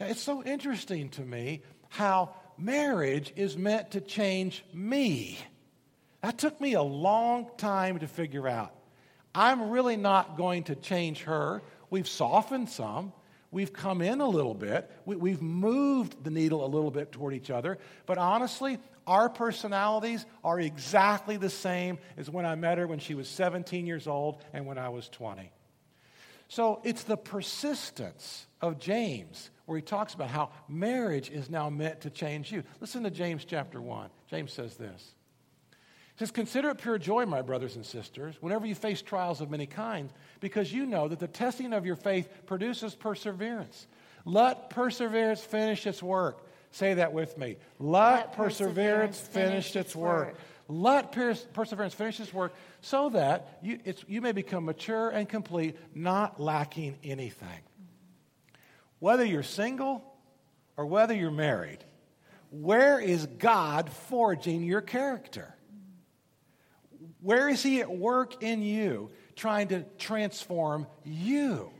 It's 0.00 0.22
so 0.22 0.42
interesting 0.42 1.10
to 1.10 1.22
me 1.22 1.60
how 1.90 2.34
marriage 2.56 3.32
is 3.36 3.56
meant 3.56 3.90
to 3.90 4.00
change 4.00 4.64
me. 4.72 5.38
That 6.22 6.38
took 6.38 6.58
me 6.58 6.72
a 6.72 6.82
long 6.82 7.50
time 7.58 7.98
to 7.98 8.08
figure 8.08 8.48
out. 8.48 8.74
I'm 9.34 9.70
really 9.70 9.98
not 9.98 10.38
going 10.38 10.64
to 10.64 10.74
change 10.74 11.22
her. 11.24 11.62
We've 11.90 12.08
softened 12.08 12.70
some. 12.70 13.12
We've 13.50 13.72
come 13.72 14.00
in 14.00 14.20
a 14.20 14.28
little 14.28 14.54
bit. 14.54 14.90
We, 15.04 15.32
have 15.32 15.42
moved 15.42 16.24
the 16.24 16.30
needle 16.30 16.64
a 16.64 16.68
little 16.68 16.90
bit 16.90 17.12
toward 17.12 17.34
each 17.34 17.50
other. 17.50 17.78
But 18.06 18.16
honestly, 18.16 18.78
our 19.06 19.28
personalities 19.28 20.24
are 20.42 20.58
exactly 20.58 21.36
the 21.36 21.50
same 21.50 21.98
as 22.16 22.30
when 22.30 22.46
I 22.46 22.54
met 22.54 22.78
her 22.78 22.86
when 22.86 23.00
she 23.00 23.14
was 23.14 23.28
17 23.28 23.86
years 23.86 24.06
old 24.06 24.42
and 24.52 24.66
when 24.66 24.78
I 24.78 24.88
was 24.88 25.08
20. 25.08 25.50
So 26.48 26.80
it's 26.84 27.02
the 27.04 27.16
persistence 27.16 28.46
of 28.60 28.78
James 28.78 29.50
where 29.70 29.78
he 29.78 29.82
talks 29.82 30.14
about 30.14 30.28
how 30.28 30.50
marriage 30.68 31.30
is 31.30 31.48
now 31.48 31.70
meant 31.70 32.00
to 32.00 32.10
change 32.10 32.50
you. 32.50 32.64
Listen 32.80 33.04
to 33.04 33.10
James 33.10 33.44
chapter 33.44 33.80
1. 33.80 34.10
James 34.28 34.52
says 34.52 34.76
this. 34.76 35.14
He 35.70 36.18
says, 36.18 36.32
Consider 36.32 36.70
it 36.70 36.78
pure 36.78 36.98
joy, 36.98 37.24
my 37.24 37.40
brothers 37.40 37.76
and 37.76 37.86
sisters, 37.86 38.36
whenever 38.40 38.66
you 38.66 38.74
face 38.74 39.00
trials 39.00 39.40
of 39.40 39.48
many 39.48 39.66
kinds, 39.66 40.12
because 40.40 40.72
you 40.72 40.86
know 40.86 41.06
that 41.06 41.20
the 41.20 41.28
testing 41.28 41.72
of 41.72 41.86
your 41.86 41.94
faith 41.94 42.28
produces 42.46 42.94
perseverance. 42.94 43.86
Let 44.24 44.70
perseverance 44.70 45.40
finish 45.40 45.86
its 45.86 46.02
work 46.02 46.44
Say 46.72 46.94
that 46.94 47.12
with 47.12 47.36
me. 47.36 47.56
Let, 47.78 47.90
Let 47.90 48.32
perseverance, 48.32 49.18
perseverance 49.18 49.20
finish 49.20 49.76
its 49.76 49.96
work. 49.96 50.26
work. 50.28 50.36
Let 50.68 51.12
perseverance 51.52 51.94
finish 51.94 52.20
its 52.20 52.32
work 52.32 52.54
so 52.80 53.08
that 53.10 53.58
you, 53.60 53.80
you 54.06 54.20
may 54.20 54.30
become 54.30 54.66
mature 54.66 55.10
and 55.10 55.28
complete, 55.28 55.76
not 55.94 56.40
lacking 56.40 56.96
anything. 57.02 57.48
Whether 59.00 59.24
you're 59.24 59.42
single 59.42 60.04
or 60.76 60.86
whether 60.86 61.14
you're 61.14 61.30
married, 61.30 61.84
where 62.50 63.00
is 63.00 63.26
God 63.26 63.90
forging 63.90 64.62
your 64.62 64.80
character? 64.80 65.54
Where 67.20 67.48
is 67.48 67.62
He 67.62 67.80
at 67.80 67.90
work 67.90 68.42
in 68.42 68.62
you, 68.62 69.10
trying 69.36 69.68
to 69.68 69.84
transform 69.98 70.86
you? 71.04 71.70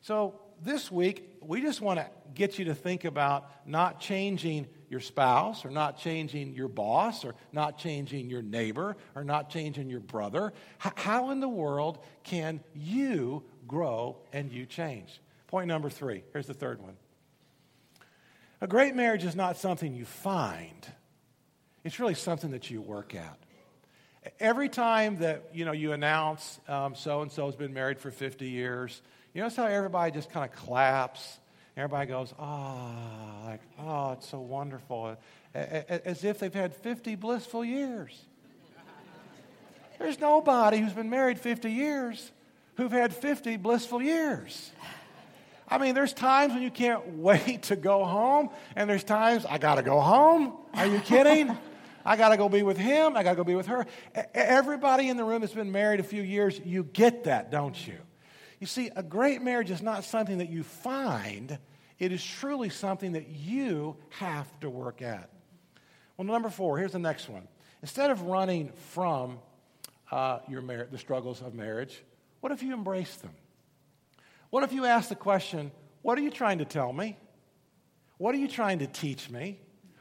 So 0.00 0.40
this 0.62 0.90
week, 0.90 1.38
we 1.40 1.60
just 1.60 1.80
want 1.80 2.00
to 2.00 2.06
get 2.34 2.58
you 2.58 2.66
to 2.66 2.74
think 2.74 3.04
about 3.04 3.50
not 3.66 4.00
changing 4.00 4.68
your 4.88 5.00
spouse 5.00 5.64
or 5.64 5.70
not 5.70 5.98
changing 5.98 6.54
your 6.54 6.68
boss 6.68 7.24
or 7.24 7.34
not 7.52 7.78
changing 7.78 8.28
your 8.28 8.42
neighbor 8.42 8.96
or 9.14 9.24
not 9.24 9.48
changing 9.48 9.88
your 9.88 10.00
brother. 10.00 10.52
H- 10.84 10.92
how 10.96 11.30
in 11.30 11.40
the 11.40 11.48
world 11.48 11.98
can 12.24 12.60
you 12.74 13.44
grow 13.66 14.18
and 14.32 14.52
you 14.52 14.66
change? 14.66 15.20
Point 15.50 15.68
number 15.68 15.90
three. 15.90 16.22
Here's 16.32 16.46
the 16.46 16.54
third 16.54 16.80
one. 16.80 16.96
A 18.60 18.66
great 18.66 18.94
marriage 18.94 19.24
is 19.24 19.34
not 19.34 19.56
something 19.56 19.94
you 19.94 20.04
find. 20.04 20.86
It's 21.84 21.98
really 21.98 22.14
something 22.14 22.52
that 22.52 22.70
you 22.70 22.80
work 22.80 23.14
at. 23.14 23.38
Every 24.38 24.68
time 24.68 25.18
that 25.18 25.44
you 25.52 25.64
know 25.64 25.72
you 25.72 25.92
announce 25.92 26.60
so 26.66 27.22
and 27.22 27.32
so 27.32 27.46
has 27.46 27.56
been 27.56 27.72
married 27.72 27.98
for 27.98 28.10
50 28.10 28.48
years, 28.48 29.02
you 29.34 29.40
notice 29.40 29.56
how 29.56 29.66
everybody 29.66 30.12
just 30.12 30.30
kind 30.30 30.48
of 30.48 30.56
claps 30.56 31.38
Everybody 31.76 32.08
goes, 32.08 32.34
ah, 32.38 33.42
oh, 33.42 33.46
like, 33.46 33.60
oh, 33.78 34.12
it's 34.12 34.28
so 34.28 34.40
wonderful. 34.40 35.16
As 35.54 36.24
if 36.24 36.38
they've 36.38 36.52
had 36.52 36.74
50 36.74 37.14
blissful 37.14 37.64
years. 37.64 38.20
There's 39.98 40.18
nobody 40.18 40.78
who's 40.78 40.92
been 40.92 41.10
married 41.10 41.38
50 41.38 41.70
years 41.70 42.32
who've 42.76 42.92
had 42.92 43.14
50 43.14 43.56
blissful 43.56 44.02
years. 44.02 44.72
I 45.70 45.78
mean, 45.78 45.94
there's 45.94 46.12
times 46.12 46.52
when 46.52 46.62
you 46.62 46.70
can't 46.70 47.06
wait 47.16 47.62
to 47.64 47.76
go 47.76 48.04
home, 48.04 48.50
and 48.74 48.90
there's 48.90 49.04
times 49.04 49.46
I 49.46 49.58
got 49.58 49.76
to 49.76 49.82
go 49.82 50.00
home. 50.00 50.54
Are 50.74 50.86
you 50.86 50.98
kidding? 51.00 51.56
I 52.04 52.16
got 52.16 52.30
to 52.30 52.36
go 52.36 52.48
be 52.48 52.62
with 52.62 52.78
him. 52.78 53.16
I 53.16 53.22
got 53.22 53.30
to 53.30 53.36
go 53.36 53.44
be 53.44 53.54
with 53.54 53.66
her. 53.66 53.86
Everybody 54.34 55.08
in 55.08 55.16
the 55.16 55.24
room 55.24 55.42
that's 55.42 55.52
been 55.52 55.70
married 55.70 56.00
a 56.00 56.02
few 56.02 56.22
years, 56.22 56.58
you 56.64 56.82
get 56.82 57.24
that, 57.24 57.50
don't 57.50 57.86
you? 57.86 57.98
You 58.58 58.66
see, 58.66 58.90
a 58.96 59.02
great 59.02 59.42
marriage 59.42 59.70
is 59.70 59.82
not 59.82 60.04
something 60.04 60.38
that 60.38 60.48
you 60.48 60.62
find, 60.62 61.58
it 61.98 62.12
is 62.12 62.24
truly 62.24 62.70
something 62.70 63.12
that 63.12 63.28
you 63.28 63.96
have 64.10 64.48
to 64.60 64.70
work 64.70 65.02
at. 65.02 65.30
Well, 66.16 66.26
number 66.26 66.50
four, 66.50 66.78
here's 66.78 66.92
the 66.92 66.98
next 66.98 67.28
one. 67.28 67.46
Instead 67.82 68.10
of 68.10 68.22
running 68.22 68.72
from 68.90 69.38
uh, 70.10 70.40
your 70.48 70.62
mar- 70.62 70.88
the 70.90 70.98
struggles 70.98 71.40
of 71.40 71.54
marriage, 71.54 72.02
what 72.40 72.52
if 72.52 72.62
you 72.62 72.72
embrace 72.72 73.16
them? 73.16 73.32
What 74.50 74.64
if 74.64 74.72
you 74.72 74.84
ask 74.84 75.08
the 75.08 75.14
question, 75.14 75.70
What 76.02 76.18
are 76.18 76.22
you 76.22 76.30
trying 76.30 76.58
to 76.58 76.64
tell 76.64 76.92
me? 76.92 77.16
What 78.18 78.34
are 78.34 78.38
you 78.38 78.48
trying 78.48 78.80
to 78.80 78.86
teach 78.86 79.30
me? 79.30 79.60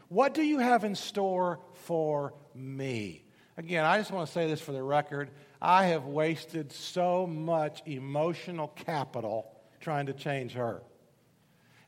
What 0.09 0.33
do 0.33 0.41
you 0.41 0.59
have 0.59 0.83
in 0.83 0.95
store 0.95 1.59
for 1.73 2.33
me? 2.55 3.23
Again, 3.57 3.85
I 3.85 3.97
just 3.97 4.11
want 4.11 4.27
to 4.27 4.33
say 4.33 4.47
this 4.47 4.59
for 4.59 4.71
the 4.71 4.81
record. 4.81 5.29
I 5.61 5.85
have 5.85 6.05
wasted 6.05 6.71
so 6.71 7.27
much 7.27 7.81
emotional 7.85 8.69
capital 8.69 9.51
trying 9.79 10.07
to 10.07 10.13
change 10.13 10.53
her. 10.53 10.81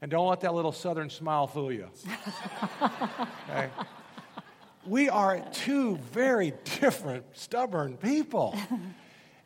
And 0.02 0.12
don't 0.12 0.28
let 0.28 0.42
that 0.42 0.54
little 0.54 0.72
southern 0.72 1.10
smile 1.10 1.48
fool 1.48 1.72
you. 1.72 1.90
Okay? 3.50 3.70
We 4.86 5.10
are 5.10 5.40
two 5.52 5.98
very 5.98 6.54
different, 6.80 7.26
stubborn 7.34 7.98
people. 7.98 8.58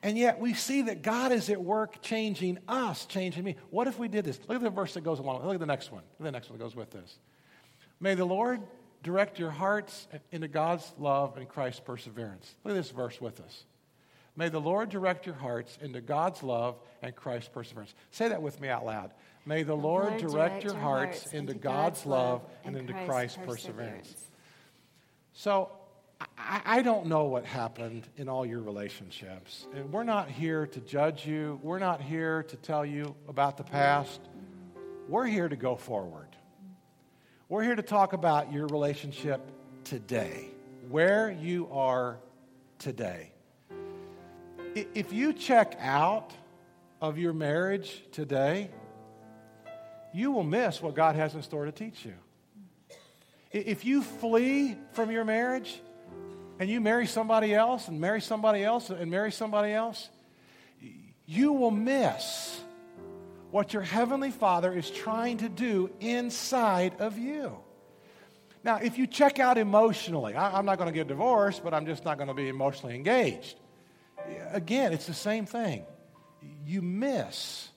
And 0.05 0.19
yet 0.19 0.39
we 0.39 0.53
see 0.53 0.83
that 0.83 1.01
God 1.01 1.31
is 1.31 1.49
at 1.49 1.59
work 1.59 1.99
changing 2.03 2.59
us, 2.67 3.07
changing 3.07 3.43
me. 3.43 3.55
What 3.71 3.87
if 3.87 3.97
we 3.97 4.07
did 4.07 4.23
this? 4.23 4.39
Look 4.47 4.57
at 4.57 4.61
the 4.61 4.69
verse 4.69 4.93
that 4.93 5.01
goes 5.01 5.17
along. 5.17 5.43
Look 5.43 5.55
at 5.55 5.59
the 5.59 5.65
next 5.65 5.91
one. 5.91 6.03
Look 6.19 6.27
at 6.27 6.31
the 6.31 6.31
next 6.31 6.47
one 6.47 6.59
that 6.59 6.63
goes 6.63 6.75
with 6.75 6.91
this. 6.91 7.17
May 7.99 8.13
the 8.13 8.23
Lord 8.23 8.61
direct 9.01 9.39
your 9.39 9.49
hearts 9.49 10.07
into 10.31 10.47
God's 10.47 10.93
love 10.99 11.37
and 11.37 11.49
Christ's 11.49 11.79
perseverance. 11.79 12.53
Look 12.63 12.75
at 12.75 12.77
this 12.77 12.91
verse 12.91 13.19
with 13.19 13.39
us. 13.39 13.63
May 14.35 14.49
the 14.49 14.61
Lord 14.61 14.89
direct 14.89 15.25
your 15.25 15.33
hearts 15.33 15.75
into 15.81 16.01
God's 16.01 16.43
love 16.43 16.75
and 17.01 17.15
Christ's 17.15 17.49
perseverance. 17.49 17.95
Say 18.11 18.27
that 18.27 18.43
with 18.43 18.61
me 18.61 18.69
out 18.69 18.85
loud. 18.85 19.09
May 19.43 19.63
the 19.63 19.73
Lord, 19.73 20.09
Lord 20.09 20.17
direct, 20.19 20.33
direct, 20.33 20.63
your 20.65 20.75
hearts, 20.75 21.33
into 21.33 21.55
God's, 21.55 22.05
love 22.05 22.43
and, 22.63 22.75
and 22.75 22.87
into 22.87 23.05
Christ's, 23.05 23.37
Christ's 23.37 23.37
perseverance. 23.37 24.07
perseverance. 24.07 24.31
So, 25.33 25.71
I, 26.37 26.61
I 26.65 26.81
don't 26.81 27.07
know 27.07 27.25
what 27.25 27.45
happened 27.45 28.07
in 28.17 28.29
all 28.29 28.45
your 28.45 28.61
relationships. 28.61 29.67
We're 29.91 30.03
not 30.03 30.29
here 30.29 30.67
to 30.67 30.79
judge 30.79 31.25
you. 31.25 31.59
We're 31.63 31.79
not 31.79 32.01
here 32.01 32.43
to 32.43 32.55
tell 32.55 32.85
you 32.85 33.15
about 33.27 33.57
the 33.57 33.63
past. 33.63 34.21
We're 35.07 35.25
here 35.25 35.49
to 35.49 35.55
go 35.55 35.75
forward. 35.75 36.27
We're 37.49 37.63
here 37.63 37.75
to 37.75 37.83
talk 37.83 38.13
about 38.13 38.51
your 38.51 38.67
relationship 38.67 39.41
today, 39.83 40.49
where 40.89 41.31
you 41.31 41.67
are 41.71 42.17
today. 42.79 43.31
If 44.73 45.13
you 45.13 45.31
check 45.31 45.77
out 45.79 46.33
of 47.01 47.17
your 47.17 47.33
marriage 47.33 48.03
today, 48.11 48.69
you 50.13 50.31
will 50.31 50.43
miss 50.43 50.81
what 50.81 50.95
God 50.95 51.15
has 51.15 51.35
in 51.35 51.43
store 51.43 51.65
to 51.65 51.71
teach 51.71 52.05
you. 52.05 52.13
If 53.51 53.85
you 53.85 54.01
flee 54.01 54.75
from 54.93 55.11
your 55.11 55.23
marriage 55.23 55.81
and 56.59 56.69
you 56.69 56.79
marry 56.79 57.07
somebody 57.07 57.53
else 57.53 57.87
and 57.87 57.99
marry 57.99 58.21
somebody 58.21 58.63
else 58.63 58.89
and 58.89 59.11
marry 59.11 59.31
somebody 59.31 59.73
else, 59.73 60.09
you 61.25 61.53
will 61.53 61.71
miss 61.71 62.61
what 63.51 63.73
your 63.73 63.81
Heavenly 63.81 64.31
Father 64.31 64.71
is 64.73 64.89
trying 64.89 65.37
to 65.37 65.49
do 65.49 65.89
inside 65.99 66.95
of 66.99 67.17
you. 67.17 67.57
Now, 68.63 68.77
if 68.77 68.97
you 68.97 69.05
check 69.05 69.39
out 69.39 69.57
emotionally, 69.57 70.35
I'm 70.35 70.65
not 70.65 70.77
going 70.77 70.87
to 70.87 70.93
get 70.93 71.07
divorced, 71.07 71.63
but 71.63 71.73
I'm 71.73 71.85
just 71.85 72.03
not 72.03 72.17
going 72.17 72.29
to 72.29 72.33
be 72.33 72.49
emotionally 72.49 72.95
engaged. 72.95 73.59
Again, 74.51 74.91
it's 74.91 75.05
the 75.05 75.13
same 75.13 75.45
thing. 75.45 75.85
You 76.65 76.81
miss 76.81 77.69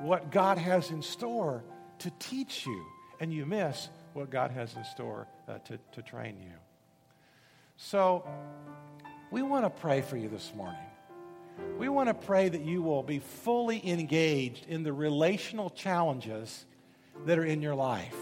what 0.00 0.32
God 0.32 0.58
has 0.58 0.90
in 0.90 1.02
store 1.02 1.62
to 2.00 2.10
teach 2.18 2.66
you, 2.66 2.84
and 3.20 3.32
you 3.32 3.46
miss 3.46 3.88
what 4.12 4.28
God 4.30 4.50
has 4.50 4.74
in 4.74 4.84
store 4.84 5.28
uh, 5.46 5.58
to, 5.58 5.78
to 5.92 6.02
train 6.02 6.36
you. 6.40 6.63
So, 7.86 8.26
we 9.30 9.42
want 9.42 9.66
to 9.66 9.70
pray 9.70 10.00
for 10.00 10.16
you 10.16 10.30
this 10.30 10.52
morning. 10.56 10.80
We 11.78 11.90
want 11.90 12.08
to 12.08 12.14
pray 12.14 12.48
that 12.48 12.62
you 12.62 12.80
will 12.80 13.02
be 13.02 13.18
fully 13.18 13.86
engaged 13.86 14.66
in 14.68 14.84
the 14.84 14.92
relational 14.94 15.68
challenges 15.68 16.64
that 17.26 17.38
are 17.38 17.44
in 17.44 17.60
your 17.60 17.74
life. 17.74 18.16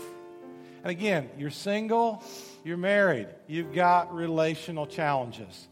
And 0.82 0.90
again, 0.90 1.30
you're 1.38 1.50
single, 1.50 2.24
you're 2.64 2.76
married, 2.76 3.28
you've 3.46 3.72
got 3.72 4.12
relational 4.12 4.84
challenges. 4.84 5.68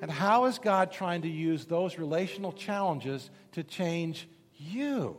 And 0.00 0.10
how 0.10 0.46
is 0.46 0.58
God 0.58 0.90
trying 0.90 1.20
to 1.22 1.28
use 1.28 1.66
those 1.66 1.98
relational 1.98 2.52
challenges 2.52 3.28
to 3.52 3.62
change 3.62 4.28
you? 4.56 5.18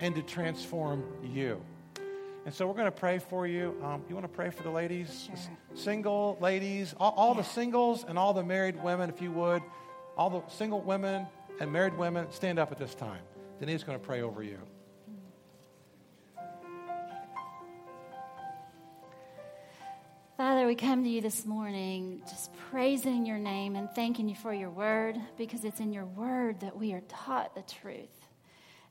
and 0.00 0.14
to 0.14 0.22
transform 0.22 1.04
you. 1.22 1.62
And 2.44 2.52
so 2.52 2.66
we're 2.66 2.74
going 2.74 2.84
to 2.84 2.90
pray 2.90 3.18
for 3.18 3.46
you. 3.46 3.74
Um, 3.82 4.04
you 4.08 4.14
want 4.14 4.26
to 4.26 4.32
pray 4.32 4.50
for 4.50 4.62
the 4.62 4.70
ladies? 4.70 5.24
Sure. 5.26 5.36
Single 5.74 6.36
ladies, 6.40 6.94
all, 7.00 7.14
all 7.16 7.34
yeah. 7.34 7.40
the 7.40 7.48
singles 7.48 8.04
and 8.06 8.18
all 8.18 8.34
the 8.34 8.44
married 8.44 8.82
women, 8.82 9.08
if 9.08 9.22
you 9.22 9.30
would. 9.32 9.62
All 10.16 10.28
the 10.28 10.42
single 10.48 10.80
women 10.82 11.26
and 11.58 11.72
married 11.72 11.96
women, 11.96 12.30
stand 12.30 12.58
up 12.58 12.70
at 12.70 12.78
this 12.78 12.94
time. 12.94 13.22
Denise 13.60 13.76
is 13.76 13.84
going 13.84 13.98
to 13.98 14.04
pray 14.04 14.20
over 14.20 14.42
you. 14.42 14.58
Father, 20.36 20.66
we 20.66 20.74
come 20.74 21.04
to 21.04 21.08
you 21.08 21.20
this 21.20 21.46
morning 21.46 22.20
just 22.28 22.52
praising 22.70 23.24
your 23.24 23.38
name 23.38 23.76
and 23.76 23.88
thanking 23.94 24.28
you 24.28 24.34
for 24.34 24.52
your 24.52 24.68
word 24.68 25.16
because 25.38 25.64
it's 25.64 25.78
in 25.78 25.92
your 25.92 26.04
word 26.04 26.60
that 26.60 26.76
we 26.76 26.92
are 26.92 27.02
taught 27.02 27.54
the 27.54 27.62
truth. 27.62 28.08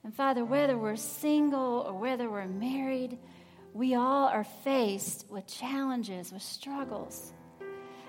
And 0.05 0.15
Father, 0.15 0.43
whether 0.43 0.77
we're 0.77 0.95
single 0.95 1.85
or 1.85 1.93
whether 1.93 2.29
we're 2.29 2.47
married, 2.47 3.19
we 3.73 3.95
all 3.95 4.27
are 4.27 4.43
faced 4.63 5.25
with 5.29 5.47
challenges, 5.47 6.31
with 6.31 6.43
struggles. 6.43 7.33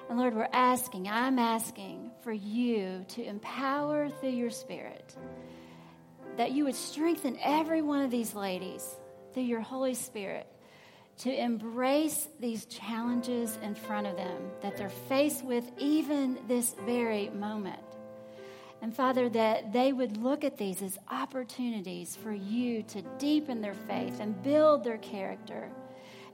And 0.09 0.18
Lord, 0.18 0.35
we're 0.35 0.48
asking, 0.53 1.09
I'm 1.09 1.38
asking 1.38 2.11
for 2.22 2.33
you 2.33 3.05
to 3.09 3.24
empower 3.24 4.11
through 4.11 4.31
your 4.31 4.50
Spirit 4.50 5.16
that 6.37 6.53
you 6.53 6.64
would 6.64 6.74
strengthen 6.74 7.38
every 7.40 7.81
one 7.81 8.03
of 8.03 8.11
these 8.11 8.35
ladies 8.35 8.85
through 9.33 9.44
your 9.44 9.61
Holy 9.61 9.94
Spirit 9.94 10.46
to 11.18 11.33
embrace 11.33 12.29
these 12.40 12.66
challenges 12.66 13.57
in 13.62 13.74
front 13.74 14.07
of 14.07 14.16
them 14.16 14.42
that 14.62 14.77
they're 14.77 14.88
faced 14.88 15.44
with 15.44 15.64
even 15.79 16.38
this 16.48 16.74
very 16.85 17.31
moment. 17.31 17.79
And 18.82 18.94
Father, 18.94 19.28
that 19.30 19.72
they 19.72 19.92
would 19.92 20.18
look 20.18 20.44
at 20.44 20.58
these 20.58 20.82
as 20.82 20.98
opportunities 21.10 22.16
for 22.16 22.32
you 22.32 22.82
to 22.84 23.02
deepen 23.18 23.60
their 23.60 23.74
faith 23.74 24.20
and 24.20 24.42
build 24.42 24.84
their 24.84 24.98
character 24.98 25.70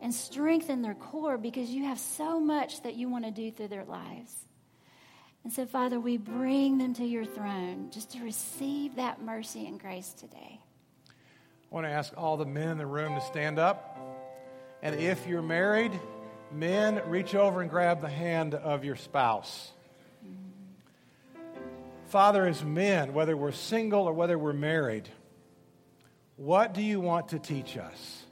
and 0.03 0.13
strengthen 0.13 0.83
their 0.83 0.95
core 0.95 1.39
because 1.39 1.71
you 1.71 1.85
have 1.85 1.99
so 1.99 2.41
much 2.41 2.83
that 2.83 2.97
you 2.97 3.09
want 3.09 3.25
to 3.25 3.31
do 3.31 3.51
through 3.51 3.69
their 3.69 3.85
lives. 3.85 4.35
And 5.45 5.53
so, 5.53 5.65
Father, 5.65 5.99
we 5.99 6.17
bring 6.17 6.79
them 6.79 6.95
to 6.95 7.05
your 7.05 7.25
throne 7.25 7.91
just 7.91 8.11
to 8.13 8.23
receive 8.23 8.97
that 8.97 9.23
mercy 9.23 9.67
and 9.67 9.81
grace 9.81 10.13
today. 10.13 10.61
I 11.09 11.75
want 11.75 11.87
to 11.87 11.91
ask 11.91 12.13
all 12.17 12.37
the 12.37 12.47
men 12.47 12.69
in 12.69 12.79
the 12.79 12.87
room 12.87 13.15
to 13.15 13.21
stand 13.21 13.59
up. 13.59 13.97
And 14.83 14.97
if 14.97 15.27
you're 15.27 15.43
married, 15.43 15.93
men, 16.53 17.01
reach 17.07 17.35
over 17.35 17.61
and 17.61 17.71
grab 17.71 18.01
the 18.01 18.09
hand 18.09 18.55
of 18.55 18.85
your 18.85 18.97
spouse. 18.97 19.73
Father, 22.11 22.45
as 22.45 22.65
men, 22.65 23.15
whether 23.15 23.37
we're 23.37 23.53
single 23.53 24.03
or 24.03 24.13
whether 24.13 24.37
we're 24.37 24.53
married, 24.53 25.09
what 26.35 26.75
do 26.75 26.83
you 26.83 26.99
want 26.99 27.29
to 27.29 27.39
teach 27.39 27.77
us? 27.77 28.25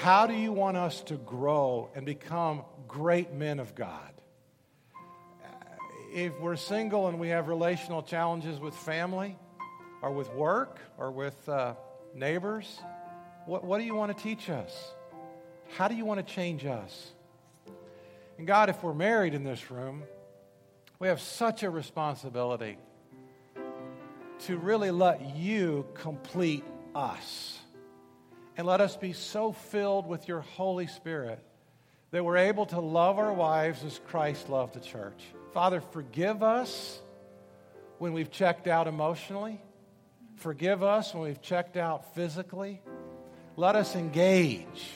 How 0.00 0.26
do 0.26 0.32
you 0.32 0.50
want 0.50 0.78
us 0.78 1.02
to 1.02 1.16
grow 1.16 1.90
and 1.94 2.06
become 2.06 2.62
great 2.88 3.34
men 3.34 3.60
of 3.60 3.74
God? 3.74 4.14
If 6.14 6.40
we're 6.40 6.56
single 6.56 7.06
and 7.06 7.20
we 7.20 7.28
have 7.28 7.48
relational 7.48 8.02
challenges 8.02 8.58
with 8.58 8.74
family 8.74 9.36
or 10.00 10.12
with 10.12 10.32
work 10.32 10.78
or 10.96 11.10
with 11.10 11.46
uh, 11.46 11.74
neighbors, 12.14 12.80
what, 13.44 13.62
what 13.62 13.76
do 13.76 13.84
you 13.84 13.94
want 13.94 14.16
to 14.16 14.22
teach 14.22 14.48
us? 14.48 14.94
How 15.76 15.86
do 15.86 15.94
you 15.94 16.06
want 16.06 16.26
to 16.26 16.34
change 16.34 16.64
us? 16.64 17.12
And 18.38 18.46
God, 18.46 18.70
if 18.70 18.82
we're 18.82 18.94
married 18.94 19.34
in 19.34 19.44
this 19.44 19.70
room, 19.70 20.04
we 20.98 21.08
have 21.08 21.20
such 21.20 21.62
a 21.62 21.70
responsibility 21.70 22.78
to 24.40 24.56
really 24.58 24.90
let 24.90 25.36
you 25.36 25.86
complete 25.94 26.64
us. 26.94 27.58
And 28.56 28.66
let 28.66 28.80
us 28.80 28.96
be 28.96 29.12
so 29.12 29.52
filled 29.52 30.06
with 30.06 30.28
your 30.28 30.40
Holy 30.40 30.86
Spirit 30.86 31.40
that 32.12 32.24
we're 32.24 32.36
able 32.36 32.66
to 32.66 32.80
love 32.80 33.18
our 33.18 33.32
wives 33.32 33.82
as 33.84 34.00
Christ 34.06 34.48
loved 34.48 34.74
the 34.74 34.80
church. 34.80 35.24
Father, 35.52 35.80
forgive 35.80 36.42
us 36.42 37.00
when 37.98 38.12
we've 38.12 38.30
checked 38.30 38.68
out 38.68 38.86
emotionally. 38.86 39.60
Forgive 40.36 40.82
us 40.82 41.12
when 41.14 41.24
we've 41.24 41.42
checked 41.42 41.76
out 41.76 42.14
physically. 42.14 42.80
Let 43.56 43.76
us 43.76 43.96
engage. 43.96 44.90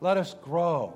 Let 0.00 0.16
us 0.16 0.34
grow. 0.42 0.94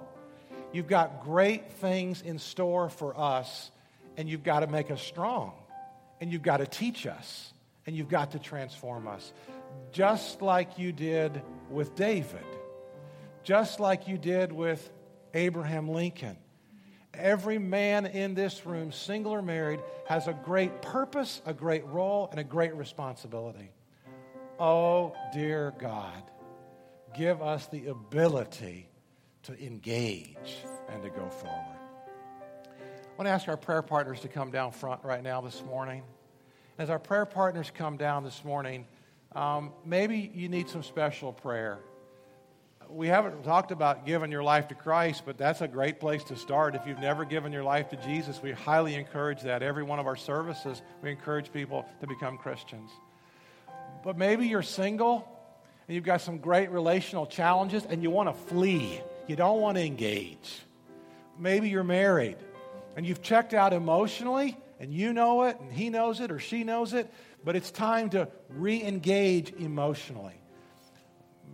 You've 0.72 0.88
got 0.88 1.22
great 1.22 1.72
things 1.74 2.22
in 2.22 2.38
store 2.38 2.88
for 2.88 3.18
us, 3.18 3.70
and 4.16 4.28
you've 4.28 4.44
got 4.44 4.60
to 4.60 4.66
make 4.66 4.90
us 4.90 5.02
strong, 5.02 5.52
and 6.20 6.32
you've 6.32 6.42
got 6.42 6.58
to 6.58 6.66
teach 6.66 7.06
us, 7.06 7.52
and 7.86 7.96
you've 7.96 8.08
got 8.08 8.32
to 8.32 8.38
transform 8.38 9.08
us 9.08 9.32
just 9.92 10.42
like 10.42 10.78
you 10.78 10.92
did 10.92 11.42
with 11.70 11.94
David, 11.94 12.44
just 13.42 13.80
like 13.80 14.08
you 14.08 14.18
did 14.18 14.52
with 14.52 14.90
Abraham 15.32 15.88
Lincoln. 15.88 16.36
Every 17.12 17.58
man 17.58 18.06
in 18.06 18.34
this 18.34 18.66
room, 18.66 18.90
single 18.90 19.32
or 19.32 19.42
married, 19.42 19.80
has 20.08 20.26
a 20.26 20.32
great 20.32 20.82
purpose, 20.82 21.40
a 21.46 21.54
great 21.54 21.86
role, 21.86 22.28
and 22.30 22.40
a 22.40 22.44
great 22.44 22.74
responsibility. 22.74 23.70
Oh, 24.58 25.14
dear 25.32 25.72
God, 25.78 26.22
give 27.16 27.40
us 27.40 27.66
the 27.68 27.86
ability 27.86 28.88
to 29.44 29.64
engage 29.64 30.56
and 30.88 31.02
to 31.02 31.10
go 31.10 31.28
forward. 31.28 31.83
I 33.14 33.16
want 33.16 33.28
to 33.28 33.30
ask 33.30 33.46
our 33.46 33.56
prayer 33.56 33.80
partners 33.82 34.18
to 34.22 34.28
come 34.28 34.50
down 34.50 34.72
front 34.72 35.04
right 35.04 35.22
now 35.22 35.40
this 35.40 35.62
morning. 35.62 36.02
As 36.78 36.90
our 36.90 36.98
prayer 36.98 37.24
partners 37.24 37.70
come 37.72 37.96
down 37.96 38.24
this 38.24 38.44
morning, 38.44 38.88
um, 39.36 39.70
maybe 39.84 40.32
you 40.34 40.48
need 40.48 40.68
some 40.68 40.82
special 40.82 41.32
prayer. 41.32 41.78
We 42.88 43.06
haven't 43.06 43.44
talked 43.44 43.70
about 43.70 44.04
giving 44.04 44.32
your 44.32 44.42
life 44.42 44.66
to 44.66 44.74
Christ, 44.74 45.22
but 45.24 45.38
that's 45.38 45.60
a 45.60 45.68
great 45.68 46.00
place 46.00 46.24
to 46.24 46.34
start. 46.34 46.74
If 46.74 46.88
you've 46.88 46.98
never 46.98 47.24
given 47.24 47.52
your 47.52 47.62
life 47.62 47.88
to 47.90 47.96
Jesus, 47.98 48.42
we 48.42 48.50
highly 48.50 48.96
encourage 48.96 49.42
that. 49.42 49.62
Every 49.62 49.84
one 49.84 50.00
of 50.00 50.08
our 50.08 50.16
services, 50.16 50.82
we 51.00 51.12
encourage 51.12 51.52
people 51.52 51.86
to 52.00 52.08
become 52.08 52.36
Christians. 52.36 52.90
But 54.02 54.18
maybe 54.18 54.48
you're 54.48 54.62
single 54.62 55.24
and 55.86 55.94
you've 55.94 56.02
got 56.02 56.20
some 56.20 56.38
great 56.38 56.68
relational 56.72 57.26
challenges 57.26 57.84
and 57.84 58.02
you 58.02 58.10
want 58.10 58.28
to 58.28 58.44
flee. 58.48 59.00
You 59.28 59.36
don't 59.36 59.60
want 59.60 59.76
to 59.76 59.84
engage. 59.84 60.62
Maybe 61.38 61.68
you're 61.68 61.84
married 61.84 62.38
and 62.96 63.06
you've 63.06 63.22
checked 63.22 63.54
out 63.54 63.72
emotionally 63.72 64.56
and 64.80 64.92
you 64.92 65.12
know 65.12 65.44
it 65.44 65.58
and 65.60 65.72
he 65.72 65.90
knows 65.90 66.20
it 66.20 66.30
or 66.30 66.38
she 66.38 66.64
knows 66.64 66.92
it, 66.92 67.12
but 67.44 67.56
it's 67.56 67.70
time 67.70 68.10
to 68.10 68.28
re 68.48 68.82
engage 68.82 69.52
emotionally. 69.52 70.40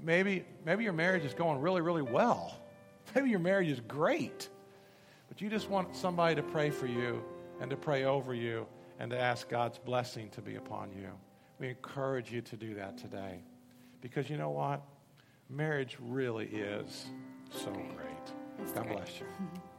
Maybe, 0.03 0.45
maybe 0.65 0.85
your 0.85 0.93
marriage 0.93 1.25
is 1.25 1.35
going 1.35 1.61
really, 1.61 1.81
really 1.81 2.03
well. 2.03 2.57
Maybe 3.15 3.29
your 3.29 3.41
marriage 3.41 3.69
is 3.69 3.81
great, 3.81 4.49
but 5.29 5.41
you 5.41 5.51
just 5.51 5.69
want 5.69 5.97
somebody 5.97 6.37
to 6.37 6.43
pray 6.43 6.71
for 6.71 6.87
you 6.87 7.23
and 7.61 7.69
to 7.71 7.77
pray 7.77 8.05
over 8.05 8.33
you 8.35 8.67
and 8.99 9.11
to 9.11 9.19
ask 9.19 9.49
God's 9.49 9.79
blessing 9.79 10.31
to 10.31 10.41
be 10.41 10.55
upon 10.55 10.93
you. 10.93 11.09
We 11.59 11.69
encourage 11.69 12.31
you 12.31 12.41
to 12.43 12.57
do 12.57 12.75
that 12.75 12.97
today 12.97 13.41
because 14.01 14.31
you 14.31 14.37
know 14.37 14.51
what? 14.51 14.83
Marriage 15.49 15.97
really 16.01 16.47
is 16.47 17.07
so 17.51 17.73
great. 17.73 18.75
God 18.75 18.89
bless 18.89 19.19
you. 19.19 19.27